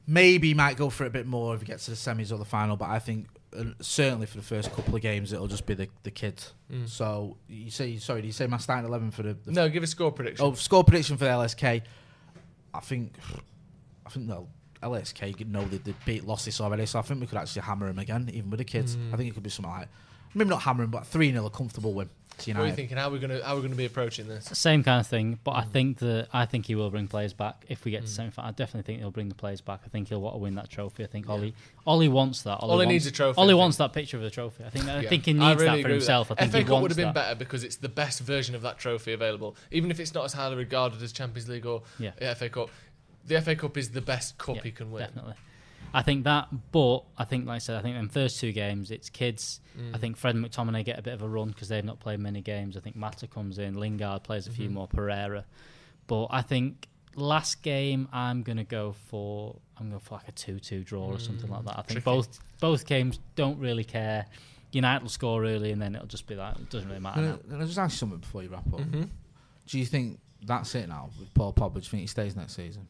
[0.08, 2.32] Maybe he might go for it a bit more if he gets to the semis
[2.32, 3.28] or the final, but I think
[3.58, 6.54] uh, certainly for the first couple of games it'll just be the the kids.
[6.86, 8.22] So you say sorry?
[8.22, 10.45] Do you say my starting eleven for the, the No, give a score prediction.
[10.45, 11.64] Oh, score prediction for the LASK.
[12.74, 13.14] I think,
[14.06, 14.47] I think well,
[14.84, 17.88] LASK know they, they beat lost this already, so I think we could actually hammer
[17.88, 18.97] him again, even with the kids.
[19.12, 19.88] I think it could be something like
[20.36, 22.10] maybe not hammering, but three 0 a comfortable win.
[22.39, 22.97] To What are you thinking?
[22.97, 24.45] How are we gonna how are we gonna be approaching this?
[24.45, 25.71] Same kind of thing, but I Mm.
[25.71, 28.49] think that I think he will bring players back if we get to semi final.
[28.49, 29.81] I definitely think he'll bring the players back.
[29.85, 31.03] I think he'll want to win that trophy.
[31.03, 31.53] I think Ollie
[31.85, 32.57] Ollie wants that.
[32.59, 34.63] Ollie, Ollie wants, needs a trophy, Ollie wants that picture of the trophy.
[34.63, 36.31] I think I think he needs really that for himself.
[36.31, 37.13] I think FA Cup would have been that.
[37.15, 40.33] better because it's the best version of that trophy available, even if it's not as
[40.33, 42.11] highly regarded as Champions League or Yeah.
[42.33, 42.69] FA Cup.
[43.25, 45.03] The FA Cup is the best cup Yeah, he can win.
[45.03, 45.33] Definitely.
[45.93, 48.91] I think that, but I think, like I said, I think in first two games,
[48.91, 49.59] it's kids.
[49.79, 49.95] Mm.
[49.95, 52.19] I think Fred and McTominay get a bit of a run because they've not played
[52.19, 52.77] many games.
[52.77, 54.73] I think Mata comes in, Lingard plays a few Mm-hmm.
[54.75, 55.45] more, Pereira.
[56.07, 60.31] But I think last game, I'm going to go for I'm going for like a
[60.31, 61.71] two-two draw or something like that.
[61.73, 62.05] I think tricky.
[62.05, 64.25] both both games don't really care.
[64.71, 67.21] United will score early, and then it'll just be like it doesn't really matter.
[67.21, 67.37] Can I, now.
[67.49, 68.79] can I just ask you something before you wrap up?
[68.81, 69.03] Mm-hmm.
[69.67, 71.73] Do you think that's it now with Paul Pogba?
[71.75, 72.87] Do you think he stays next season?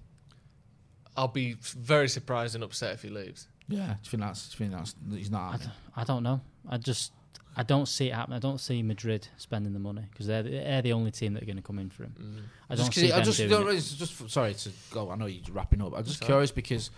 [1.18, 3.47] I'll be very surprised and upset if he leaves.
[3.68, 3.86] Yeah.
[3.86, 4.49] Do you think that's?
[4.49, 4.95] Do you think that's?
[5.14, 5.41] He's not.
[5.41, 5.68] I, happening?
[5.70, 6.41] d- I don't know.
[6.70, 7.12] I just
[7.57, 8.38] I don't see it happening.
[8.38, 11.45] I don't see Madrid spending the money because they're, they're the only team that are
[11.45, 12.16] going to come in for him.
[12.20, 12.41] Mm.
[12.70, 13.76] I don't Just 'cause see he- I just, doing don't- it.
[13.97, 15.12] just sorry to go.
[15.12, 15.93] I know you're wrapping up.
[15.95, 16.28] I'm just Sorry.
[16.28, 16.89] curious because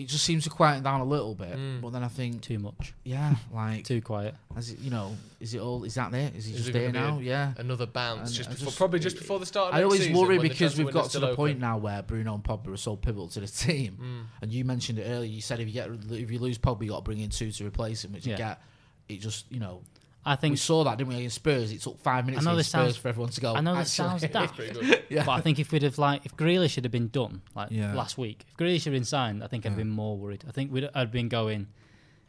[0.00, 1.56] it just seems to quieten down a little bit.
[1.56, 1.80] Mm.
[1.80, 4.34] But then I think, too much, yeah, like, too quiet.
[4.56, 5.84] as it, you know, is it all?
[5.84, 6.30] Is that there?
[6.34, 7.18] Is he Is just there now?
[7.18, 7.52] a- yeah.
[7.58, 9.68] Another bounce, And just before, just- probably just before the start.
[9.68, 12.02] Of I next always season, worry because we've got to the still point now where
[12.02, 13.98] Bruno and Pogba are so pivotal to the team.
[14.00, 14.42] Mm.
[14.42, 15.30] And you mentioned it earlier.
[15.30, 17.50] You said if you get if you lose Pogba, you got to bring in two
[17.52, 18.62] to replace him, which you get.
[19.08, 19.82] It just you know
[20.24, 21.72] I think we saw that didn't we against Spurs?
[21.72, 23.54] It took five minutes I know against this sounds- Spurs for everyone to go.
[23.54, 25.24] I know this "Actually, sounds daft, yeah.
[25.26, 27.94] but I think if we'd have like if Grealish had have been done like Yeah.
[27.94, 29.76] last week, if Grealish had been signed, I think I'd Yeah.
[29.76, 30.44] been more worried.
[30.46, 31.68] I think we'd I'd been going.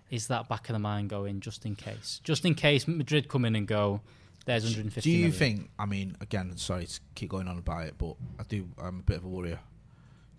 [0.09, 2.19] Is that back of the mind going just in case?
[2.23, 4.01] Just in case Madrid come in and go.
[4.45, 5.01] There's 150.
[5.01, 5.69] Do you million." think?
[5.77, 8.67] I mean, again, sorry to keep going on about it, but I do.
[8.81, 9.59] I'm a bit of a worrier.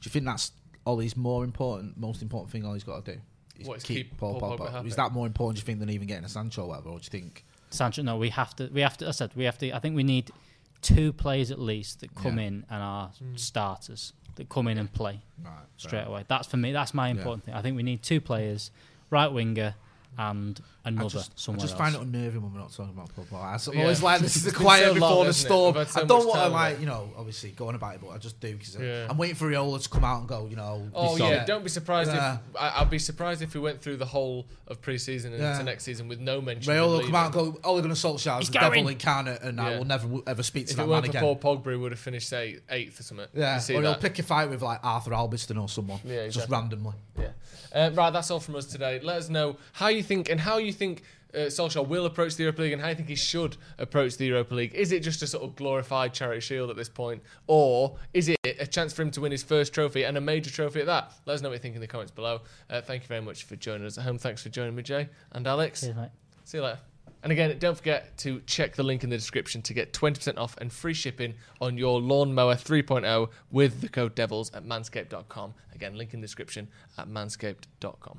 [0.01, 0.53] Do you think that's
[0.85, 3.21] Ollie's more important, most important thing Ollie's got to do?
[3.63, 4.89] Is What, is keep Paul Pogba happy?
[4.89, 5.57] Is that more important?
[5.57, 6.91] Do you think than even getting a Sancho or whatever?
[6.91, 7.45] Or do you think?
[7.71, 8.03] Sancho?
[8.03, 8.69] No, we have to.
[8.73, 9.09] We have to.
[9.09, 9.73] I said we have to.
[9.73, 10.31] I think we need
[10.83, 12.47] two players at least that come Yeah.
[12.47, 13.39] in and are Mm.
[13.39, 15.21] starters that come in and play.
[15.43, 16.25] Right, straight away.
[16.29, 16.73] That's for me.
[16.73, 17.55] That's my important thing.
[17.55, 18.71] I think we need two players,
[19.11, 19.75] right winger
[20.19, 23.09] and I another just, I just ess find it unnerving when we're not talking about
[23.17, 23.69] Pogba.
[23.69, 23.83] I'm Yeah.
[23.83, 25.87] always like, this is the quiet so before long, the storm.
[25.87, 28.19] So I don't want to like, you know, obviously go on about it, but I
[28.19, 29.07] just do because Yeah.
[29.09, 30.89] I'm waiting for Raiola to come out and go, you know.
[30.95, 31.47] Oh yeah, solid.
[31.47, 32.35] don't be surprised Yeah.
[32.51, 35.53] if I, I'll be surprised if we went through the whole of pre-season and Yeah.
[35.53, 36.71] into next season with no mention.
[36.73, 37.53] of Raiola come out and leaving.
[37.63, 38.89] go, Ole Gunnar Solskjaer is He's the devil going.
[38.89, 41.23] incarnate, and I will never ever speak to If that it man weren't for again.
[41.23, 43.27] Paul Pogba, he would have finished say eighth or something.
[43.35, 46.01] Yeah, You see or he'll pick a fight with like Arthur Albiston or someone.
[46.05, 46.95] Yeah, just randomly.
[47.19, 47.29] Yeah.
[47.75, 49.01] Uh, right, that's all from us today.
[49.03, 51.03] Let us know how you think and how you think
[51.35, 54.27] uh, Solskjaer will approach the Europa League and how you think he should approach the
[54.27, 54.75] Europa League.
[54.75, 58.39] Is it just a sort of glorified charity shield at this point, or is it
[58.45, 61.13] a chance for him to win his first trophy and a major trophy at that?
[61.27, 62.43] Let us know what you think in the comments below.
[62.69, 64.19] Uh, thank you very much for joining us at home.
[64.19, 65.81] Thanks for joining me, Jay and Alex.
[65.81, 66.11] Cheers, mate.
[66.45, 66.81] See you later.
[67.23, 70.57] And again, don't forget to check the link in the description to get 20% off
[70.59, 75.55] and free shipping on your lawnmower 3.0 with the code DEVILS at manscaped.com.
[75.73, 78.19] Again, link in the description at manscaped.com.